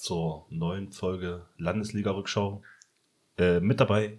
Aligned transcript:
zur 0.00 0.46
neuen 0.50 0.92
Folge 0.92 1.46
Landesliga-Rückschau. 1.58 2.62
Äh, 3.38 3.60
mit 3.60 3.80
dabei 3.80 4.18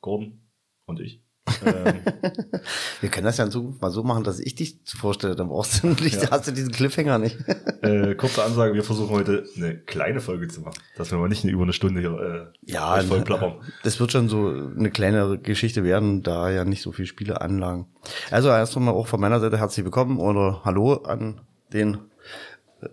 Gordon 0.00 0.40
und 0.86 1.00
ich. 1.00 1.22
Ähm, 1.64 2.00
Wir 3.00 3.08
können 3.10 3.24
das 3.24 3.36
ja 3.38 3.44
in 3.44 3.50
Zukunft 3.50 3.80
mal 3.82 3.90
so 3.90 4.02
machen, 4.02 4.24
dass 4.24 4.38
ich 4.40 4.54
dich 4.54 4.78
vorstelle, 4.86 5.34
dann 5.36 5.48
brauchst 5.48 5.82
du 5.82 5.88
nicht, 6.02 6.22
Ja. 6.22 6.30
hast 6.30 6.48
du 6.48 6.52
diesen 6.52 6.72
Cliffhanger 6.72 7.18
nicht. 7.18 7.36
äh, 7.82 8.14
kurze 8.14 8.44
Ansage, 8.44 8.74
wir 8.74 8.82
versuchen 8.84 9.10
heute 9.10 9.44
eine 9.56 9.76
kleine 9.78 10.20
Folge 10.20 10.48
zu 10.48 10.60
machen, 10.62 10.80
dass 10.96 11.10
wir 11.10 11.18
mal 11.18 11.28
nicht 11.28 11.44
über 11.44 11.62
eine 11.64 11.72
Stunde 11.72 12.00
hier 12.00 12.52
äh, 12.66 12.70
Ja, 12.70 13.00
voll 13.00 13.22
plappern. 13.22 13.60
das 13.82 14.00
wird 14.00 14.12
schon 14.12 14.28
so 14.28 14.48
eine 14.48 14.90
kleine 14.90 15.38
Geschichte 15.38 15.84
werden, 15.84 16.22
da 16.22 16.50
ja 16.50 16.64
nicht 16.64 16.82
so 16.82 16.92
viele 16.92 17.06
Spiele 17.08 17.40
anlagen. 17.40 17.86
Also 18.30 18.48
erst 18.48 18.76
einmal 18.76 18.94
auch 18.94 19.06
von 19.06 19.20
meiner 19.20 19.40
Seite 19.40 19.58
herzlich 19.58 19.84
willkommen 19.84 20.18
oder 20.18 20.62
Hallo 20.64 20.94
an 20.94 21.40
den 21.72 21.98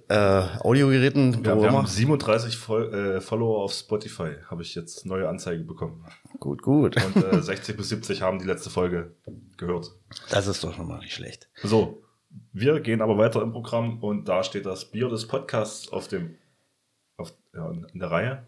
äh, 0.09 0.15
Audiogeräten. 0.59 1.43
Ja, 1.43 1.59
wir 1.59 1.71
haben 1.71 1.85
37 1.85 2.57
Fol 2.57 2.93
äh, 2.93 3.21
Follower 3.21 3.63
auf 3.63 3.73
Spotify, 3.73 4.35
habe 4.47 4.61
ich 4.61 4.75
jetzt 4.75 5.05
neue 5.05 5.27
Anzeige 5.27 5.63
bekommen. 5.63 6.05
Gut, 6.39 6.61
gut. 6.61 6.97
Und 7.03 7.23
äh, 7.23 7.41
60 7.41 7.77
bis 7.77 7.89
70 7.89 8.21
haben 8.21 8.39
die 8.39 8.45
letzte 8.45 8.69
Folge 8.69 9.15
gehört. 9.57 9.91
Das 10.29 10.47
ist 10.47 10.63
doch 10.63 10.73
schon 10.73 10.87
mal 10.87 10.99
nicht 10.99 11.13
schlecht. 11.13 11.49
So, 11.63 12.03
wir 12.53 12.79
gehen 12.81 13.01
aber 13.01 13.17
weiter 13.17 13.41
im 13.41 13.51
Programm 13.51 14.03
und 14.03 14.27
da 14.27 14.43
steht 14.43 14.65
das 14.65 14.85
Bier 14.85 15.09
des 15.09 15.27
Podcasts 15.27 15.91
auf 15.91 16.07
dem 16.07 16.35
auf, 17.17 17.33
ja, 17.53 17.71
in 17.71 17.99
der 17.99 18.11
Reihe. 18.11 18.47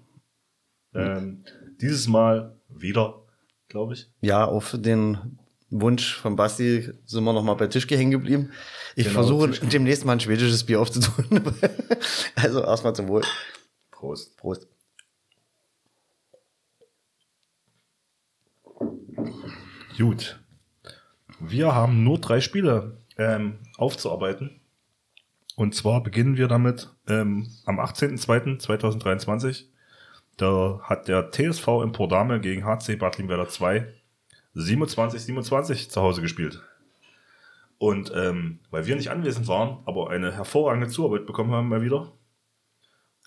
Ähm, 0.94 1.44
dieses 1.82 2.08
Mal 2.08 2.56
wieder, 2.68 3.22
glaube 3.68 3.94
ich. 3.94 4.12
Ja, 4.22 4.46
auf 4.46 4.76
den 4.78 5.40
Wunsch 5.72 6.16
von 6.16 6.36
Basti 6.36 6.90
sind 7.06 7.24
wir 7.24 7.34
noch 7.34 7.44
mal 7.44 7.54
bei 7.54 7.68
Tischke 7.68 7.96
hängen 7.98 8.12
geblieben. 8.12 8.52
Ich 8.96 9.06
Genau, 9.06 9.20
versuche 9.20 9.52
Tischke. 9.52 9.68
demnächst 9.68 10.04
mal 10.06 10.14
ein 10.14 10.20
schwedisches 10.20 10.64
Bier 10.66 10.82
aufzutun. 10.82 11.42
also 12.36 12.64
erstmal 12.64 12.96
zum 12.96 13.08
Wohl. 13.08 13.24
Prost. 13.92 14.36
Prost. 14.38 14.68
Gut. 19.98 20.40
Wir 21.40 21.74
haben 21.76 22.04
nur 22.04 22.20
drei 22.20 22.42
Spiele 22.42 22.98
ähm, 23.18 23.60
aufzuarbeiten. 23.78 24.60
Und 25.56 25.76
zwar 25.76 26.02
beginnen 26.02 26.38
wir 26.38 26.48
damit 26.48 26.90
ähm, 27.08 27.50
am 27.66 27.80
18.02.2023. 27.80 29.66
Da 30.38 30.80
hat 30.84 31.08
der 31.10 31.32
TSV 31.32 31.68
in 31.84 31.92
Pordame 31.92 32.40
gegen 32.40 32.64
HC 32.66 32.96
Bad 32.96 33.18
Limwerder 33.18 33.50
2 33.50 33.94
27-27 34.56 35.90
zu 35.90 36.02
Hause 36.02 36.22
gespielt. 36.22 36.62
Und 37.78 38.12
ähm, 38.14 38.60
weil 38.72 38.86
wir 38.86 38.96
nicht 38.98 39.10
anwesend 39.10 39.48
waren, 39.48 39.82
aber 39.86 40.10
eine 40.10 40.34
hervorragende 40.34 40.90
Zuarbeit 40.90 41.26
bekommen 41.26 41.52
haben 41.54 41.70
mal 41.70 41.82
wieder, 41.82 42.12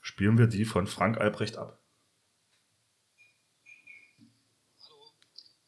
spielen 0.02 0.36
wir 0.36 0.46
die 0.46 0.66
von 0.66 0.86
Frank 0.86 1.18
Albrecht 1.18 1.56
ab. 1.56 1.78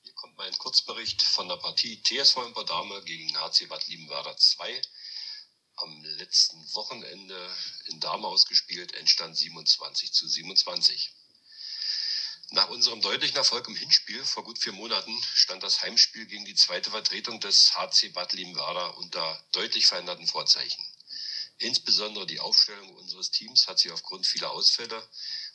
Hier 0.02 0.12
kommt 0.14 0.36
mein 0.36 0.52
Kurzbericht 0.58 1.22
von 1.22 1.48
der 1.48 1.56
Partie 1.56 2.02
TSV 2.02 2.52
Dame 2.66 3.02
gegen 3.04 3.34
HC 3.38 3.66
Bad 3.68 3.86
Liebenwerder 3.86 4.36
2. 4.36 4.82
Am 5.76 6.04
letzten 6.18 6.58
Wochenende 6.74 7.36
in 7.86 8.00
Dame 8.00 8.26
ausgespielt, 8.26 8.92
Endstand 8.94 9.36
27 9.36 10.12
zu 10.12 10.28
27. 10.28 11.14
Nach 12.54 12.68
unserem 12.68 13.00
deutlichen 13.00 13.36
Erfolg 13.36 13.66
im 13.66 13.74
Hinspiel 13.74 14.24
vor 14.24 14.44
gut 14.44 14.60
vier 14.60 14.72
Monaten 14.72 15.20
stand 15.34 15.64
das 15.64 15.82
Heimspiel 15.82 16.24
gegen 16.26 16.44
die 16.44 16.54
zweite 16.54 16.88
Vertretung 16.88 17.40
des 17.40 17.74
HC 17.74 18.10
Bad 18.10 18.32
Liebenwerder 18.32 18.96
unter 18.96 19.44
deutlich 19.50 19.88
veränderten 19.88 20.28
Vorzeichen. 20.28 20.80
Insbesondere 21.58 22.28
die 22.28 22.38
Aufstellung 22.38 22.94
unseres 22.94 23.32
Teams 23.32 23.66
hat 23.66 23.80
sich 23.80 23.90
aufgrund 23.90 24.24
vieler 24.24 24.52
Ausfälle 24.52 25.04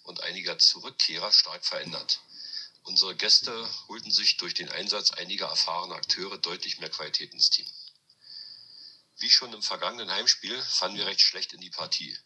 und 0.04 0.20
einiger 0.24 0.60
Zurückkehrer 0.60 1.32
stark 1.32 1.66
verändert. 1.66 2.20
Unsere 2.84 3.16
Gäste 3.16 3.70
holten 3.88 4.12
sich 4.12 4.36
durch 4.36 4.54
den 4.54 4.68
Einsatz 4.68 5.12
einiger 5.12 5.48
erfahrener 5.48 5.96
Akteure 5.96 6.38
deutlich 6.38 6.80
mehr 6.80 6.90
Qualität 6.90 7.32
ins 7.32 7.50
Team. 7.50 7.72
Wie 9.20 9.30
schon 9.30 9.54
im 9.54 9.64
vergangenen 9.64 10.12
Heimspiel 10.12 10.62
fanden 10.64 10.98
wir 10.98 11.06
recht 11.06 11.22
schlecht 11.22 11.54
in 11.54 11.62
die 11.62 11.70
Partie. 11.70 12.18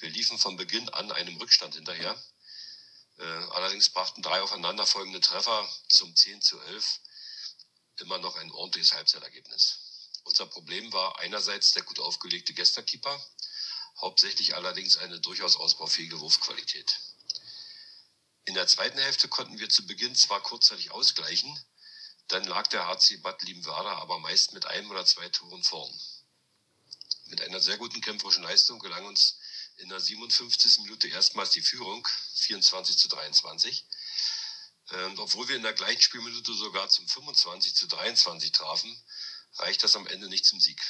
Wir 0.00 0.10
liefen 0.10 0.38
von 0.38 0.58
Beginn 0.58 0.90
an 0.90 1.10
einem 1.10 1.38
Rückstand 1.38 1.74
hinterher. 1.74 2.22
Äh, 3.20 3.24
allerdings 3.50 3.90
brachten 3.90 4.22
drei 4.22 4.40
aufeinanderfolgende 4.40 5.20
Treffer 5.20 5.68
zum 5.88 6.16
10 6.16 6.40
zu 6.40 6.58
11 6.58 7.00
immer 7.96 8.16
noch 8.16 8.36
ein 8.36 8.50
ordentliches 8.50 8.94
Halbzeitergebnis. 8.94 9.78
Unser 10.24 10.46
Problem 10.46 10.90
war 10.94 11.18
einerseits 11.18 11.72
der 11.72 11.82
gut 11.82 12.00
aufgelegte 12.00 12.54
Gästerkeeper, 12.54 13.22
hauptsächlich 14.00 14.54
allerdings 14.54 14.96
eine 14.96 15.20
durchaus 15.20 15.56
ausbaufähige 15.56 16.18
Wurfqualität. 16.18 16.98
In 18.46 18.54
der 18.54 18.66
zweiten 18.66 18.98
Hälfte 18.98 19.28
konnten 19.28 19.58
wir 19.58 19.68
zu 19.68 19.86
Beginn 19.86 20.14
zwar 20.14 20.42
kurzzeitig 20.42 20.90
ausgleichen, 20.90 21.62
dann 22.28 22.44
lag 22.44 22.68
der 22.68 22.86
HC 22.86 23.18
Bad 23.18 23.42
Liebenwerder 23.42 23.98
aber 23.98 24.18
meist 24.18 24.54
mit 24.54 24.64
einem 24.64 24.90
oder 24.90 25.04
zwei 25.04 25.28
Toren 25.28 25.62
vorn. 25.62 25.92
Mit 27.26 27.42
einer 27.42 27.60
sehr 27.60 27.76
guten 27.76 28.00
kämpferischen 28.00 28.44
Leistung 28.44 28.78
gelang 28.78 29.04
uns 29.04 29.39
in 29.80 29.88
der 29.88 30.00
57. 30.00 30.80
Minute 30.80 31.08
erstmals 31.08 31.50
die 31.50 31.62
Führung, 31.62 32.06
24 32.34 32.96
zu 32.96 33.08
23. 33.08 33.84
Und 35.06 35.18
obwohl 35.18 35.48
wir 35.48 35.56
in 35.56 35.62
der 35.62 35.72
gleichen 35.72 36.02
Spielminute 36.02 36.52
sogar 36.54 36.88
zum 36.88 37.06
25 37.06 37.74
zu 37.74 37.86
23 37.86 38.52
trafen, 38.52 39.04
reicht 39.54 39.82
das 39.84 39.96
am 39.96 40.06
Ende 40.06 40.28
nicht 40.28 40.44
zum 40.44 40.60
Sieg. 40.60 40.80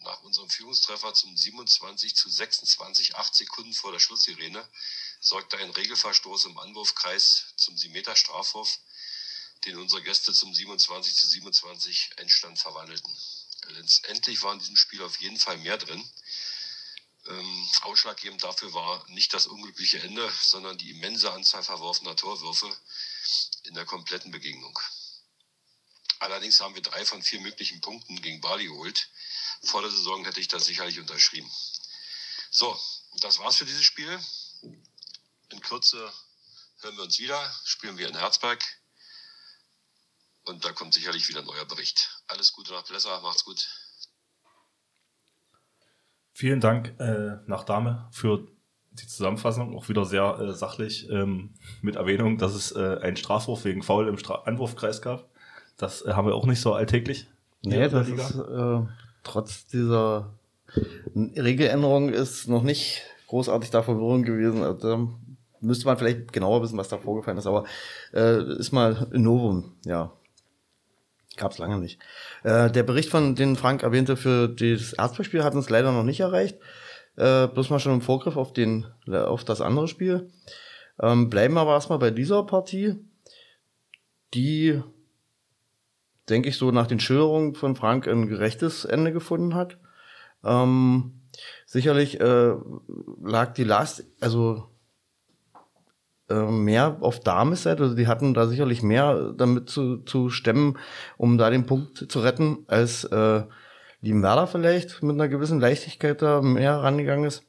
Nach 0.00 0.22
unserem 0.22 0.48
Führungstreffer 0.48 1.14
zum 1.14 1.36
27 1.36 2.14
zu 2.14 2.30
26, 2.30 3.16
acht 3.16 3.34
Sekunden 3.34 3.74
vor 3.74 3.92
der 3.92 3.98
Schlusssirene, 3.98 4.66
sorgte 5.20 5.58
ein 5.58 5.70
Regelverstoß 5.70 6.46
im 6.46 6.58
Anwurfkreis 6.58 7.46
zum 7.56 7.74
7-Meter-Strafwurf, 7.74 8.78
den 9.64 9.78
unsere 9.78 10.02
Gäste 10.02 10.32
zum 10.32 10.54
27 10.54 11.14
zu 11.14 11.26
27 11.26 12.10
Endstand 12.16 12.58
verwandelten. 12.58 13.12
Letztendlich 13.68 14.42
war 14.42 14.52
in 14.52 14.60
diesem 14.60 14.76
Spiel 14.76 15.02
auf 15.02 15.20
jeden 15.20 15.38
Fall 15.38 15.58
mehr 15.58 15.76
drin. 15.76 16.08
Ähm, 17.28 17.68
ausschlaggebend 17.82 18.42
dafür 18.42 18.72
war 18.72 19.04
nicht 19.08 19.34
das 19.34 19.46
unglückliche 19.46 20.00
Ende, 20.00 20.32
sondern 20.42 20.78
die 20.78 20.90
immense 20.90 21.32
Anzahl 21.32 21.62
verworfener 21.62 22.14
Torwürfe 22.14 22.74
in 23.64 23.74
der 23.74 23.84
kompletten 23.84 24.30
Begegnung. 24.30 24.78
Allerdings 26.20 26.60
haben 26.60 26.74
wir 26.74 26.82
drei 26.82 27.04
von 27.04 27.22
vier 27.22 27.40
möglichen 27.40 27.80
Punkten 27.80 28.22
gegen 28.22 28.40
Bali 28.40 28.66
geholt. 28.66 29.08
Vor 29.64 29.82
der 29.82 29.90
Saison 29.90 30.24
hätte 30.24 30.40
ich 30.40 30.48
das 30.48 30.64
sicherlich 30.64 30.98
unterschrieben. 30.98 31.50
So, 32.50 32.78
das 33.20 33.38
war's 33.38 33.56
für 33.56 33.66
dieses 33.66 33.84
Spiel. 33.84 34.18
In 35.50 35.60
Kürze 35.60 36.12
hören 36.80 36.96
wir 36.96 37.04
uns 37.04 37.18
wieder, 37.18 37.54
spielen 37.64 37.98
wir 37.98 38.08
in 38.08 38.16
Herzberg. 38.16 38.64
Und 40.44 40.64
da 40.64 40.72
kommt 40.72 40.94
sicherlich 40.94 41.28
wieder 41.28 41.40
ein 41.40 41.46
neuer 41.46 41.64
Bericht. 41.64 42.22
Alles 42.28 42.52
Gute 42.52 42.72
nach 42.72 42.84
Plesser, 42.84 43.20
macht's 43.20 43.44
gut. 43.44 43.68
Vielen 46.36 46.60
Dank 46.60 46.92
äh, 46.98 47.38
nach 47.46 47.64
Dame 47.64 48.04
für 48.10 48.46
die 48.92 49.06
Zusammenfassung. 49.06 49.74
Auch 49.74 49.88
wieder 49.88 50.04
sehr 50.04 50.38
äh, 50.38 50.52
sachlich 50.52 51.08
ähm, 51.08 51.54
mit 51.80 51.96
Erwähnung, 51.96 52.36
dass 52.36 52.54
es 52.54 52.72
äh, 52.72 52.98
einen 53.00 53.16
Strafwurf 53.16 53.64
wegen 53.64 53.82
Foul 53.82 54.06
im 54.06 54.18
Stra 54.18 54.42
Anwurfkreis 54.44 55.00
gab. 55.00 55.30
Das 55.78 56.04
äh, 56.04 56.12
haben 56.12 56.26
wir 56.26 56.34
auch 56.34 56.44
nicht 56.44 56.60
so 56.60 56.74
alltäglich. 56.74 57.26
Nee, 57.64 57.88
das 57.88 58.08
Liga. 58.08 58.22
ist 58.22 58.34
äh, 58.36 58.92
trotz 59.22 59.66
dieser 59.68 60.34
Regeländerung 61.14 62.10
ist 62.10 62.48
noch 62.48 62.62
nicht 62.62 63.00
großartig 63.28 63.70
da 63.70 63.82
Verwirrung 63.82 64.22
gewesen. 64.22 64.62
Also, 64.62 64.94
da 64.94 65.08
müsste 65.62 65.86
man 65.86 65.96
vielleicht 65.96 66.34
genauer 66.34 66.60
wissen, 66.60 66.76
was 66.76 66.90
da 66.90 66.98
vorgefallen 66.98 67.38
ist, 67.38 67.46
aber 67.46 67.64
äh, 68.12 68.42
ist 68.58 68.72
mal 68.72 69.08
ein 69.10 69.22
Novum, 69.22 69.72
ja. 69.86 70.12
Gab's 71.36 71.58
lange 71.58 71.78
nicht. 71.78 72.00
Äh, 72.42 72.70
der 72.70 72.82
Bericht 72.82 73.10
von 73.10 73.34
den 73.34 73.56
Frank 73.56 73.82
erwähnte 73.82 74.16
für 74.16 74.48
das 74.48 74.92
Erzbergspiel 74.94 75.44
hat 75.44 75.54
uns 75.54 75.70
leider 75.70 75.92
noch 75.92 76.04
nicht 76.04 76.20
erreicht. 76.20 76.58
Äh, 77.16 77.48
bloß 77.48 77.70
mal 77.70 77.78
schon 77.78 77.94
im 77.94 78.00
Vorgriff 78.02 78.36
auf 78.36 78.52
den, 78.52 78.86
auf 79.08 79.44
das 79.44 79.60
andere 79.60 79.88
Spiel. 79.88 80.30
Ähm, 81.00 81.30
bleiben 81.30 81.54
wir 81.54 81.60
aber 81.60 81.74
erstmal 81.74 81.98
bei 81.98 82.10
dieser 82.10 82.42
Partie, 82.44 82.96
die 84.34 84.82
denke 86.28 86.48
ich, 86.48 86.56
so 86.56 86.70
nach 86.70 86.86
den 86.86 87.00
Schilderungen 87.00 87.54
von 87.54 87.76
Frank 87.76 88.08
ein 88.08 88.28
gerechtes 88.28 88.84
Ende 88.84 89.12
gefunden 89.12 89.54
hat. 89.54 89.78
Ähm, 90.44 91.20
sicherlich 91.64 92.20
äh, 92.20 92.54
lag 93.22 93.54
die 93.54 93.64
Last, 93.64 94.04
also 94.20 94.70
mehr 96.34 96.96
auf 97.00 97.20
Dames 97.20 97.62
Seite. 97.62 97.84
Also 97.84 97.94
die 97.94 98.08
hatten 98.08 98.34
da 98.34 98.46
sicherlich 98.46 98.82
mehr 98.82 99.32
damit 99.36 99.70
zu, 99.70 99.98
zu 99.98 100.28
stemmen, 100.30 100.78
um 101.16 101.38
da 101.38 101.50
den 101.50 101.66
Punkt 101.66 102.10
zu 102.10 102.20
retten, 102.20 102.64
als 102.66 103.04
äh, 103.04 103.42
Werder 104.00 104.46
vielleicht 104.46 105.02
mit 105.02 105.14
einer 105.14 105.28
gewissen 105.28 105.60
Leichtigkeit 105.60 106.22
da 106.22 106.42
mehr 106.42 106.78
rangegangen 106.78 107.24
ist. 107.24 107.44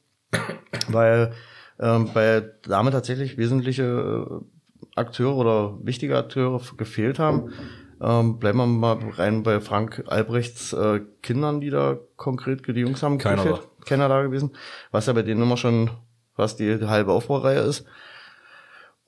Weil 0.88 1.32
ähm, 1.80 2.10
bei 2.12 2.42
Dame 2.62 2.90
tatsächlich 2.90 3.38
wesentliche 3.38 3.82
äh, 3.84 4.98
Akteure 4.98 5.36
oder 5.36 5.78
wichtige 5.82 6.16
Akteure 6.16 6.60
gefehlt 6.76 7.18
haben. 7.18 7.52
Ähm, 8.00 8.38
bleiben 8.38 8.58
wir 8.58 8.66
mal 8.66 8.98
rein 9.16 9.42
bei 9.42 9.60
Frank 9.60 10.04
Albrechts 10.06 10.72
äh, 10.72 11.00
Kindern, 11.22 11.60
die 11.60 11.70
da 11.70 11.98
konkret 12.16 12.66
die 12.66 12.80
Jungs 12.80 13.02
haben 13.02 13.18
Keiner 13.18 13.42
gefehlt. 13.42 13.68
Keiner 13.86 14.08
da 14.08 14.22
gewesen. 14.22 14.52
Was 14.90 15.06
ja 15.06 15.12
bei 15.12 15.22
denen 15.22 15.42
immer 15.42 15.56
schon 15.56 15.90
fast 16.34 16.60
die 16.60 16.86
halbe 16.86 17.12
Aufbaureihe 17.12 17.60
ist. 17.60 17.84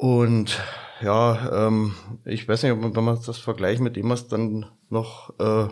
Und 0.01 0.59
ja, 1.03 1.67
ähm, 1.67 1.95
ich 2.25 2.49
weiß 2.49 2.63
nicht, 2.63 2.73
wenn 2.95 3.05
man 3.05 3.19
das 3.27 3.37
vergleicht 3.37 3.83
mit 3.83 3.97
dem, 3.97 4.09
was 4.09 4.29
dann 4.29 4.65
noch 4.89 5.39
äh, 5.39 5.69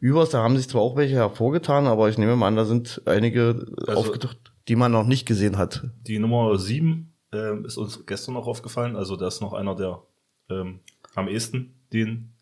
über 0.00 0.24
ist, 0.24 0.34
da 0.34 0.42
haben 0.42 0.56
sich 0.56 0.68
zwar 0.68 0.82
auch 0.82 0.96
welche 0.96 1.14
hervorgetan, 1.14 1.86
aber 1.86 2.08
ich 2.08 2.18
nehme 2.18 2.34
mal 2.34 2.48
an, 2.48 2.56
da 2.56 2.64
sind 2.64 3.02
einige 3.06 3.64
Also- 3.86 4.00
aufgetaucht, 4.00 4.52
die 4.66 4.74
man 4.74 4.90
noch 4.90 5.06
nicht 5.06 5.26
gesehen 5.26 5.58
hat. 5.58 5.84
Die 6.08 6.18
Nummer 6.18 6.58
7 6.58 7.12
ähm, 7.32 7.64
ist 7.64 7.76
uns 7.76 8.04
gestern 8.04 8.34
noch 8.34 8.48
aufgefallen. 8.48 8.96
Also 8.96 9.16
da 9.16 9.28
ist 9.28 9.40
noch 9.40 9.52
einer, 9.52 9.76
der 9.76 10.02
ähm, 10.50 10.80
am 11.14 11.28
ehesten 11.28 11.74
den 11.92 12.32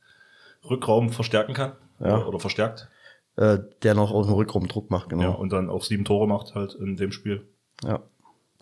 Rückraum 0.69 1.11
verstärken 1.11 1.53
kann. 1.53 1.73
Ja. 1.99 2.17
Oder, 2.17 2.29
oder 2.29 2.41
verstärkt. 2.41 2.89
Äh, 3.37 3.59
der 3.83 3.95
noch 3.95 4.11
aus 4.11 4.25
dem 4.27 4.37
Rückraum 4.37 4.69
Druck 4.69 4.91
macht, 4.91 5.13
Ja, 5.13 5.19
genau. 5.19 5.37
und 5.39 5.53
dann 5.53 5.69
auch 5.69 5.85
sieben 5.85 6.07
Tore 6.07 6.27
macht 6.27 6.55
halt 6.55 6.75
in 6.77 6.97
dem 6.97 7.13
Spiel. 7.13 7.47
Ja. 7.85 8.01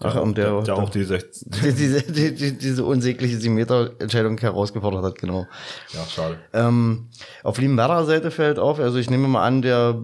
Ach, 0.01 0.15
und 0.15 0.39
der, 0.39 0.63
der, 0.63 0.77
auch 0.77 0.91
die 0.91 1.03
16. 1.03 1.51
die, 1.63 1.75
diese, 1.75 2.03
die, 2.03 2.35
die, 2.35 2.57
diese 2.57 2.85
unsägliche 2.85 3.37
7-Meter-Entscheidung 3.37 4.39
herausgefordert 4.39 5.03
hat, 5.03 5.19
genau. 5.19 5.47
Ja, 5.93 6.05
schade. 6.05 6.39
Ähm, 6.53 7.09
auf 7.43 7.59
Liebenwerder 7.59 8.05
Seite 8.05 8.31
fällt 8.31 8.61
auf, 8.61 8.79
also 8.79 8.99
ich 8.99 9.11
nehme 9.11 9.27
mal 9.27 9.45
an, 9.45 9.63
der 9.63 10.01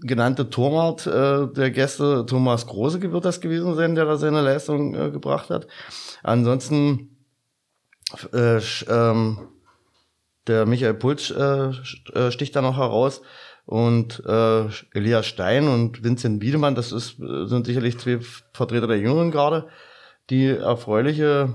genannte 0.00 0.48
Torwart 0.48 1.06
äh, 1.06 1.52
der 1.52 1.70
Gäste, 1.70 2.24
Thomas 2.26 2.66
Große, 2.66 3.12
wird 3.12 3.24
das 3.24 3.40
gewesen 3.40 3.74
sein, 3.74 3.94
der 3.94 4.06
da 4.06 4.16
seine 4.16 4.40
Leistung 4.40 4.94
äh, 4.94 5.10
gebracht 5.10 5.50
hat. 5.50 5.66
Ansonsten 6.22 7.16
äh, 8.32 8.60
ähm, 8.88 9.38
der 10.46 10.64
Michael 10.64 10.94
Pulsch 10.94 11.30
äh, 11.32 11.70
äh, 12.14 12.30
sticht 12.30 12.56
da 12.56 12.62
noch 12.62 12.78
heraus 12.78 13.20
und 13.68 14.22
äh, 14.24 14.64
Elias 14.94 15.26
Stein 15.26 15.68
und 15.68 16.02
Vincent 16.02 16.40
Wiedemann, 16.40 16.74
das 16.74 16.90
ist, 16.90 17.18
sind 17.18 17.66
sicherlich 17.66 17.98
zwei 17.98 18.18
Vertreter 18.54 18.86
der 18.86 18.98
jüngeren 18.98 19.30
Garde, 19.30 19.68
die 20.30 20.46
erfreuliche 20.46 21.52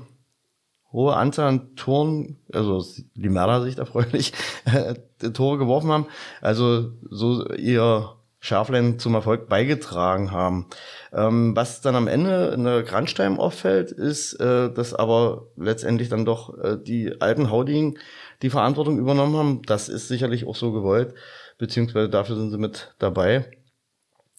hohe 0.92 1.16
Anzahl 1.16 1.48
an 1.48 1.76
Toren, 1.76 2.38
also 2.54 2.76
aus 2.76 3.02
Limerda 3.16 3.62
Sicht 3.62 3.80
erfreulich, 3.80 4.32
Tore 5.34 5.58
geworfen 5.58 5.92
haben. 5.92 6.06
Also 6.40 6.92
so 7.10 7.52
ihr 7.54 8.14
Schaflein 8.40 9.00
zum 9.00 9.16
Erfolg 9.16 9.50
beigetragen 9.50 10.30
haben. 10.30 10.68
Ähm, 11.14 11.56
was 11.56 11.82
dann 11.82 11.96
am 11.96 12.08
Ende 12.08 12.52
in 12.54 12.64
der 12.64 12.84
Grandstein 12.84 13.40
auffällt, 13.40 13.92
ist, 13.92 14.34
äh, 14.34 14.72
dass 14.72 14.94
aber 14.94 15.48
letztendlich 15.56 16.10
dann 16.10 16.26
doch 16.26 16.56
äh, 16.60 16.78
die 16.78 17.22
alten 17.22 17.50
Haudingen 17.50 17.98
die 18.44 18.52
Verantwortung 18.52 19.00
übernommen 19.00 19.36
haben. 19.36 19.62
Das 19.64 19.90
ist 19.90 20.10
sicherlich 20.10 20.46
auch 20.46 20.56
so 20.56 20.74
gewollt, 20.74 21.16
beziehungsweise 21.64 22.10
dafür 22.10 22.36
sind 22.36 22.52
sie 22.52 22.58
mit 22.58 22.94
dabei. 23.00 23.50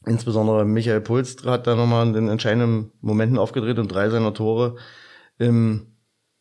Insbesondere 0.05 0.67
Michael 0.67 1.01
Puls 1.01 1.43
hat 1.47 1.67
da 1.67 1.75
nochmal 1.75 2.07
in 2.07 2.13
den 2.13 2.29
entscheidenden 2.29 2.93
Momenten 3.01 3.39
aufgedreht 3.39 3.79
und 3.79 3.89
drei 3.89 4.11
seiner 4.11 4.35
Tore 4.35 4.77
im 5.39 5.87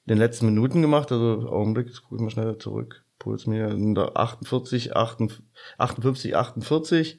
den 0.04 0.18
letzten 0.18 0.48
Minuten 0.48 0.82
gemacht. 0.82 1.10
Also 1.14 1.48
Augenblick, 1.48 1.88
jetzt 1.88 2.04
gucke 2.04 2.16
ich 2.16 2.22
mal 2.22 2.32
schnell 2.32 2.58
zurück. 2.58 3.06
Puls 3.18 3.48
mir 3.48 3.70
in 3.70 3.96
der 3.96 4.18
48, 4.18 4.94
58, 4.98 6.36
48, 6.36 7.18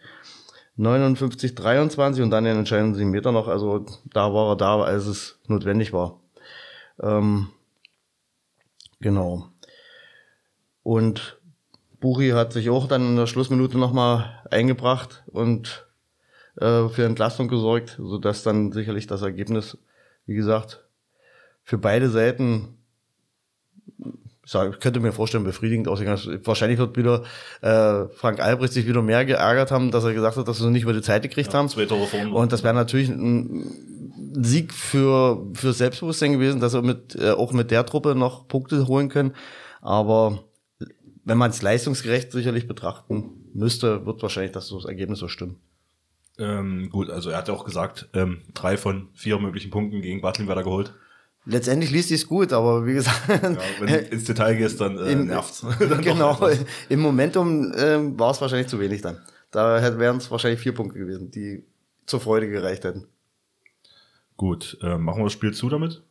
59, 0.77 1.55
23 1.55 2.23
und 2.23 2.31
dann 2.31 2.45
den 2.45 2.59
entscheidenden 2.59 2.97
7 2.97 3.11
Meter 3.11 3.33
noch. 3.33 3.49
Also 3.49 3.87
da 4.13 4.35
war 4.35 4.51
er 4.51 4.57
da, 4.57 4.83
als 4.83 5.07
es 5.07 5.41
notwendig 5.47 5.95
war. 5.95 6.21
Ähm, 7.01 7.49
genau. 9.01 9.49
Und 10.83 11.41
Buri 12.05 12.31
hat 12.31 12.53
sich 12.53 12.69
auch 12.69 12.87
dann 12.87 13.03
in 13.09 13.17
der 13.17 13.27
Schlussminute 13.27 13.79
nochmal 13.79 14.43
eingebracht 14.51 15.25
und 15.27 15.87
äh, 16.61 16.89
für 16.91 17.07
Entlastung 17.07 17.49
gesorgt, 17.49 17.97
sodass 17.99 18.43
dann 18.43 18.73
sicherlich 18.73 19.07
das 19.07 19.23
Ergebnis, 19.23 19.79
wie 20.27 20.35
gesagt, 20.35 20.85
für 21.63 21.79
beide 21.79 22.11
Seiten, 22.11 22.77
ich 24.45 24.53
sag- 24.53 24.75
ich 24.75 24.81
könnte 24.81 25.01
mir 25.01 25.13
vorstellen, 25.13 25.45
befriedigend 25.45 25.89
ausgegangen 25.89 26.19
ist. 26.19 26.47
Wahrscheinlich 26.47 26.79
wird 26.79 26.99
wieder 26.99 27.23
äh, 27.63 28.07
Frank 28.15 28.39
Albrecht 28.39 28.75
sich 28.75 28.87
wieder 28.87 29.01
mehr 29.01 29.25
geärgert 29.25 29.71
haben, 29.71 29.91
dass 29.91 30.05
er 30.05 30.13
gesagt 30.13 30.37
hat, 30.37 30.47
dass 30.47 30.59
sie 30.59 30.71
nicht 30.71 30.83
über 30.83 30.93
die 30.93 31.01
Zeit 31.01 31.23
gekriegt 31.23 31.55
haben. 31.55 31.71
Vor 32.07 32.21
uns. 32.21 32.33
Und 32.35 32.53
das 32.53 32.63
wäre 32.63 32.75
natürlich 32.75 33.09
ein 33.09 33.65
Sieg 34.35 34.75
für, 34.75 35.47
für 35.55 35.73
Selbstbewusstsein 35.73 36.33
gewesen, 36.33 36.61
dass 36.61 36.75
er 36.75 36.83
mit, 36.83 37.17
äh, 37.17 37.31
auch 37.31 37.53
mit 37.53 37.71
der 37.71 37.87
Truppe 37.87 38.15
noch 38.15 38.47
Punkte 38.47 38.87
holen 38.87 39.09
können. 39.09 39.33
Aber 39.81 40.45
wenn 41.25 41.39
man 41.39 41.51
es 41.51 41.63
leistungsgerecht 41.63 42.33
sicherlich 42.33 42.67
betrachten 42.69 43.49
müsste, 43.55 44.05
wird 44.07 44.23
wahrscheinlich 44.23 44.53
das, 44.53 44.67
so 44.69 44.77
das 44.77 44.85
Ergebnis 44.87 45.19
so 45.19 45.29
stimmen. 45.29 45.57
Ähm, 46.39 46.91
gut, 46.91 47.11
also 47.11 47.31
er 47.31 47.39
hat 47.39 47.49
ja 47.49 47.55
auch 47.55 47.65
gesagt, 47.65 48.09
ähm, 48.13 48.43
drei 48.55 48.77
von 48.77 49.09
vier 49.15 49.39
möglichen 49.39 49.71
Punkten 49.71 50.03
gegen 50.03 50.21
Battling 50.21 50.49
geholt. 50.49 50.93
Letztendlich 51.47 51.91
liest 51.91 52.11
es 52.11 52.27
gut, 52.27 52.53
aber 52.53 52.87
wie 52.87 52.95
gesagt, 52.95 53.29
Ja, 53.29 53.57
wenn 53.79 53.87
du 53.87 53.99
ins 54.11 54.25
Detail 54.25 54.57
gehst, 54.57 54.81
dann 54.81 54.99
äh, 54.99 55.13
Im- 55.13 55.27
nervt's. 55.27 55.61
Dann 55.79 56.01
genau, 56.01 56.39
im 56.89 57.01
Momentum 57.01 57.73
ähm, 57.77 58.19
war 58.19 58.31
es 58.31 58.41
wahrscheinlich 58.41 58.69
zu 58.69 58.81
wenig 58.81 59.03
dann. 59.03 59.21
Da 59.51 59.99
wären 59.99 60.17
es 60.17 60.31
wahrscheinlich 60.31 60.59
vier 60.61 60.75
Punkte 60.75 60.99
gewesen, 60.99 61.31
die 61.31 61.63
zur 62.07 62.21
Freude 62.21 62.49
gereicht 62.49 62.85
hätten. 62.85 63.07
Gut, 64.37 64.79
äh, 64.83 64.99
machen 64.99 65.21
wir 65.21 65.25
das 65.25 65.33
Spiel 65.33 65.53
zu 65.55 65.69
damit. 65.69 66.03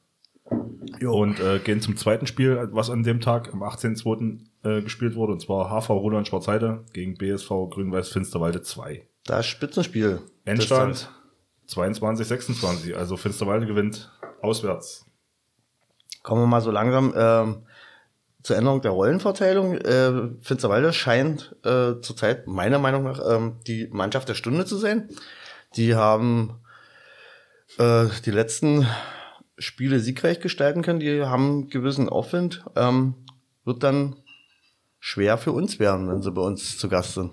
Und 1.05 1.39
äh, 1.39 1.59
gehen 1.59 1.81
zum 1.81 1.97
zweiten 1.97 2.27
Spiel, 2.27 2.69
was 2.71 2.89
an 2.89 3.03
dem 3.03 3.21
Tag 3.21 3.53
am 3.53 3.63
18.02. 3.63 4.39
Äh, 4.63 4.81
gespielt 4.81 5.15
wurde, 5.15 5.33
und 5.33 5.41
zwar 5.41 5.69
HV 5.69 5.89
Roland 5.89 6.25
Schwarzheide 6.25 6.85
gegen 6.93 7.15
BSV 7.15 7.49
Grün-Weiß 7.69 8.07
Finsterwalde 8.07 8.61
2. 8.61 9.05
Das 9.25 9.45
Spitzenspiel. 9.45 10.21
Endstand 10.45 11.09
22, 11.67 12.25
26, 12.25 12.95
also 12.95 13.17
Finsterwalde 13.17 13.65
gewinnt 13.65 14.09
auswärts. 14.41 15.05
Kommen 16.21 16.43
wir 16.43 16.47
mal 16.47 16.61
so 16.61 16.71
langsam 16.71 17.13
ähm, 17.13 17.63
zur 18.41 18.55
Änderung 18.55 18.81
der 18.81 18.91
Rollenverteilung. 18.91 19.75
Äh, 19.79 20.29
Finsterwalde 20.39 20.93
scheint 20.93 21.53
äh, 21.65 21.99
zurzeit 22.01 22.47
meiner 22.47 22.79
Meinung 22.79 23.03
nach 23.03 23.19
ähm, 23.29 23.57
die 23.67 23.89
Mannschaft 23.91 24.29
der 24.29 24.35
Stunde 24.35 24.63
zu 24.63 24.77
sein. 24.77 25.09
Die 25.75 25.95
haben 25.95 26.61
äh, 27.77 28.05
die 28.25 28.31
letzten 28.31 28.87
Spiele 29.63 29.99
siegreich 29.99 30.39
gestalten 30.39 30.81
können. 30.81 30.99
Die 30.99 31.23
haben 31.23 31.49
einen 31.49 31.69
gewissen 31.69 32.09
Aufwind. 32.09 32.63
Ähm, 32.75 33.15
wird 33.65 33.83
dann 33.83 34.15
schwer 34.99 35.37
für 35.37 35.51
uns 35.51 35.79
werden, 35.79 36.09
wenn 36.09 36.21
sie 36.21 36.31
bei 36.31 36.41
uns 36.41 36.77
zu 36.77 36.89
Gast 36.89 37.13
sind. 37.15 37.31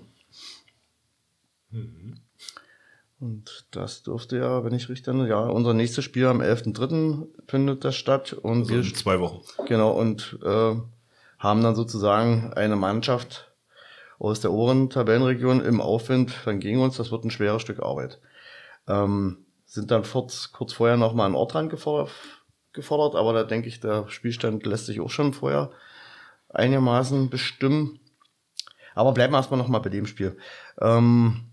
Und 3.19 3.67
das 3.71 4.03
dürfte 4.03 4.37
ja, 4.37 4.63
wenn 4.63 4.73
ich 4.73 4.89
richtig 4.89 5.07
erinnere, 5.07 5.29
ja, 5.29 5.39
unser 5.41 5.73
nächstes 5.73 6.03
Spiel 6.03 6.25
am 6.25 6.41
11.3. 6.41 7.27
findet 7.47 7.85
das 7.85 7.95
statt. 7.95 8.33
Und 8.33 8.61
Also 8.61 8.73
wir 8.73 8.79
in 8.81 8.95
zwei 8.95 9.19
Wochen. 9.19 9.41
Genau, 9.67 9.91
und 9.91 10.39
äh, 10.43 10.75
haben 11.37 11.63
dann 11.63 11.75
sozusagen 11.75 12.51
eine 12.53 12.75
Mannschaft 12.75 13.51
aus 14.19 14.39
der 14.39 14.51
oberen 14.51 14.89
Tabellenregion 14.89 15.61
im 15.61 15.81
Aufwind 15.81 16.33
dann 16.45 16.59
gegen 16.59 16.79
uns. 16.81 16.97
Das 16.97 17.11
wird 17.11 17.23
ein 17.25 17.31
schweres 17.31 17.61
Stück 17.61 17.79
Arbeit. 17.81 18.19
Ähm, 18.87 19.45
sind 19.71 19.89
dann 19.89 20.03
kurz, 20.03 20.51
kurz 20.51 20.73
vorher 20.73 20.97
nochmal 20.97 21.27
an 21.27 21.35
Ortrand 21.35 21.69
gefordert, 21.69 23.15
aber 23.15 23.31
da 23.31 23.43
denke 23.43 23.69
ich, 23.69 23.79
der 23.79 24.09
Spielstand 24.09 24.65
lässt 24.65 24.87
sich 24.87 24.99
auch 24.99 25.09
schon 25.09 25.33
vorher 25.33 25.71
einigermaßen 26.49 27.29
bestimmen. 27.29 27.99
Aber 28.95 29.13
bleiben 29.13 29.31
wir 29.31 29.37
erstmal 29.37 29.57
nochmal 29.57 29.79
bei 29.79 29.89
dem 29.89 30.05
Spiel. 30.05 30.37
Ähm, 30.81 31.51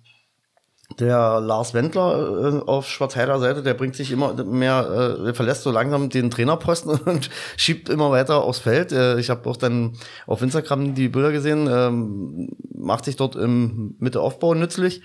der 0.98 1.38
Lars 1.40 1.74
Wendler 1.74 2.62
äh, 2.64 2.68
auf 2.68 2.88
Schwarzheider 2.88 3.38
Seite, 3.38 3.62
der 3.62 3.74
bringt 3.74 3.94
sich 3.94 4.10
immer 4.10 4.34
mehr, 4.42 5.20
äh, 5.28 5.34
verlässt 5.34 5.62
so 5.62 5.70
langsam 5.70 6.08
den 6.08 6.32
Trainerposten 6.32 6.90
und 7.04 7.30
schiebt 7.56 7.88
immer 7.88 8.10
weiter 8.10 8.42
aufs 8.42 8.58
Feld. 8.58 8.90
Äh, 8.90 9.20
ich 9.20 9.30
habe 9.30 9.48
auch 9.48 9.56
dann 9.56 9.92
auf 10.26 10.42
Instagram 10.42 10.96
die 10.96 11.08
Bilder 11.08 11.30
gesehen, 11.30 11.68
ähm, 11.70 12.48
macht 12.74 13.04
sich 13.04 13.14
dort 13.14 13.36
im 13.36 13.94
Mitteaufbau 14.00 14.54
nützlich. 14.54 15.02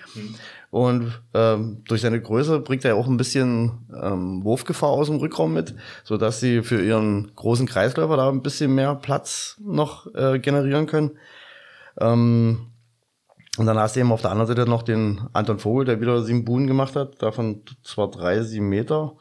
Und 0.74 1.22
ähm, 1.36 1.84
durch 1.88 2.02
seine 2.02 2.20
Größe 2.20 2.60
bringt 2.60 2.84
er 2.84 2.96
auch 2.96 3.06
ein 3.06 3.16
bisschen 3.16 3.86
ähm, 3.96 4.44
Wurfgefahr 4.44 4.90
aus 4.90 5.06
dem 5.06 5.18
Rückraum 5.18 5.54
mit, 5.54 5.76
so 6.04 6.18
dass 6.18 6.40
sie 6.40 6.64
für 6.64 6.84
ihren 6.84 7.32
großen 7.36 7.68
Kreisläufer 7.68 8.18
da 8.18 8.28
ein 8.28 8.42
bisschen 8.42 8.74
mehr 8.74 8.96
Platz 8.96 9.56
noch 9.64 10.12
äh, 10.16 10.40
generieren 10.40 10.88
können. 10.88 11.12
Ähm, 12.02 12.72
und 13.60 13.68
dann 13.68 13.78
hast 13.78 13.96
du 13.96 14.00
eben 14.00 14.12
auf 14.12 14.24
der 14.24 14.32
anderen 14.32 14.48
Seite 14.48 14.68
noch 14.68 14.82
den 14.82 15.22
Anton 15.32 15.60
Vogel, 15.60 15.86
der 15.86 16.02
wieder 16.02 16.24
sieben 16.24 16.44
Buhnen 16.44 16.66
gemacht 16.66 16.96
hat, 16.96 17.22
davon 17.22 17.62
zwar 17.84 18.10
drei, 18.10 18.42
sieben 18.42 18.70
Meter, 18.70 19.14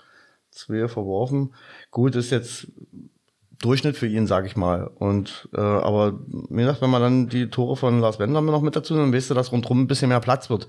zwei 0.50 0.88
verworfen. 0.88 1.52
Gut, 1.90 2.16
ist 2.16 2.30
jetzt 2.30 2.68
Durchschnitt 3.62 3.96
für 3.96 4.06
ihn, 4.06 4.26
sag 4.26 4.44
ich 4.44 4.56
mal. 4.56 4.90
Und 4.94 5.48
äh, 5.54 5.60
aber 5.60 6.18
mir 6.28 6.62
gesagt, 6.62 6.82
wenn 6.82 6.90
man 6.90 7.00
dann 7.00 7.28
die 7.28 7.48
Tore 7.48 7.76
von 7.76 8.00
Lars 8.00 8.18
Wender 8.18 8.40
noch 8.42 8.60
mit 8.60 8.76
dazu 8.76 8.94
nimmt, 8.94 9.06
dann 9.06 9.14
weißt 9.14 9.30
du, 9.30 9.34
dass 9.34 9.52
rundherum 9.52 9.80
ein 9.82 9.86
bisschen 9.86 10.10
mehr 10.10 10.20
Platz 10.20 10.50
wird, 10.50 10.68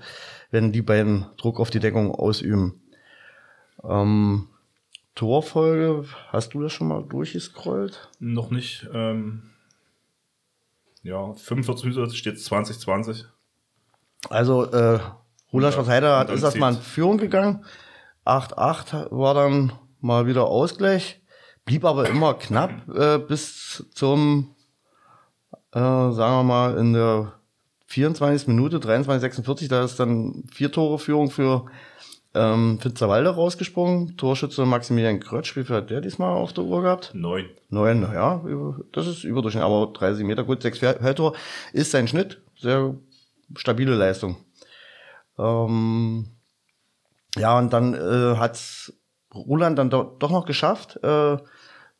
wenn 0.50 0.72
die 0.72 0.82
beiden 0.82 1.26
Druck 1.36 1.60
auf 1.60 1.70
die 1.70 1.80
Deckung 1.80 2.14
ausüben. 2.14 2.80
Ähm, 3.82 4.48
Torfolge, 5.14 6.06
hast 6.30 6.54
du 6.54 6.62
das 6.62 6.72
schon 6.72 6.88
mal 6.88 7.04
durchgescrollt? 7.04 8.08
Noch 8.18 8.50
nicht. 8.50 8.88
Ähm, 8.92 9.50
ja, 11.02 11.34
45 11.34 11.84
Minuten 11.84 12.14
steht 12.14 12.40
2020. 12.40 13.26
Also 14.30 14.64
äh, 14.64 15.00
Roland 15.52 15.76
Ja, 15.86 16.18
hat 16.18 16.30
ist 16.30 16.42
erstmal 16.42 16.74
in 16.74 16.80
Führung 16.80 17.18
gegangen. 17.18 17.64
8-8 18.24 19.10
war 19.10 19.34
dann 19.34 19.72
mal 20.00 20.26
wieder 20.26 20.46
Ausgleich. 20.46 21.20
Blieb 21.64 21.84
aber 21.84 22.08
immer 22.08 22.34
knapp 22.34 22.70
äh, 22.94 23.18
bis 23.18 23.84
zum, 23.94 24.54
äh, 25.72 25.78
sagen 25.78 26.12
wir 26.16 26.42
mal, 26.42 26.76
in 26.76 26.92
der 26.92 27.32
24. 27.86 28.48
Minute, 28.48 28.80
23, 28.80 29.20
46, 29.22 29.68
da 29.68 29.84
ist 29.84 29.98
dann 29.98 30.44
vier 30.52 30.70
Tore 30.70 30.98
Führung 30.98 31.30
für 31.30 31.66
ähm, 32.34 32.78
Fitzerwalde 32.80 33.30
rausgesprungen. 33.30 34.16
Torschütze 34.16 34.66
Maximilian 34.66 35.20
Krötsch, 35.20 35.56
wie 35.56 35.64
viel 35.64 35.76
hat 35.76 35.90
der 35.90 36.00
diesmal 36.00 36.34
auf 36.36 36.52
der 36.52 36.64
Uhr 36.64 36.82
gehabt? 36.82 37.12
Neun. 37.14 37.46
Neun, 37.70 38.02
ja, 38.02 38.42
über- 38.44 38.80
das 38.92 39.06
ist 39.06 39.24
überdurchschnittlich, 39.24 39.72
aber 39.72 39.92
30 39.92 40.24
Meter, 40.24 40.44
gut, 40.44 40.60
sechs 40.60 40.78
Feldtor 40.78 41.34
ist 41.72 41.92
sein 41.92 42.08
Schnitt, 42.08 42.42
sehr 42.58 42.94
stabile 43.56 43.94
Leistung. 43.94 44.36
Ähm, 45.38 46.26
ja, 47.36 47.56
und 47.58 47.72
dann 47.72 47.94
äh, 47.94 48.36
hat's 48.36 48.92
Roland 49.34 49.78
dann 49.78 49.90
do 49.90 50.16
doch 50.18 50.30
noch 50.30 50.46
geschafft, 50.46 50.98
äh, 51.02 51.36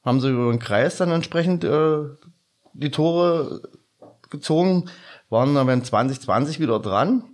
haben 0.05 0.21
sie 0.21 0.31
über 0.31 0.51
den 0.51 0.59
Kreis 0.59 0.97
dann 0.97 1.11
entsprechend 1.11 1.65
äh, 1.65 2.05
die 2.75 2.91
Tore 2.91 3.63
gezogen, 4.31 4.91
waren 5.31 5.55
dann 5.55 5.67
beim 5.67 5.83
2020 5.83 6.61
wieder 6.61 6.81
dran, 6.81 7.25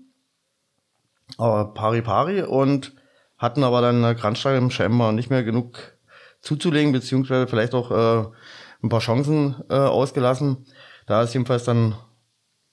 aber 1.38 1.75
pari 1.75 2.02
pari 2.02 2.42
und 2.42 2.95
hatten 3.38 3.64
aber 3.64 3.80
dann 3.80 4.04
äh, 4.04 4.14
Grandstein 4.14 4.71
scheinbar 4.71 5.12
nicht 5.12 5.30
mehr 5.30 5.42
genug 5.42 5.99
zuzulegen, 6.40 6.92
beziehungsweise 6.92 7.47
vielleicht 7.47 7.75
auch 7.75 7.90
äh, 7.90 8.28
ein 8.83 8.88
paar 8.88 9.00
Chancen 9.00 9.57
äh, 9.69 9.75
ausgelassen. 9.75 10.66
Da 11.07 11.23
ist 11.23 11.35
jedenfalls 11.35 11.64
dann 11.64 11.97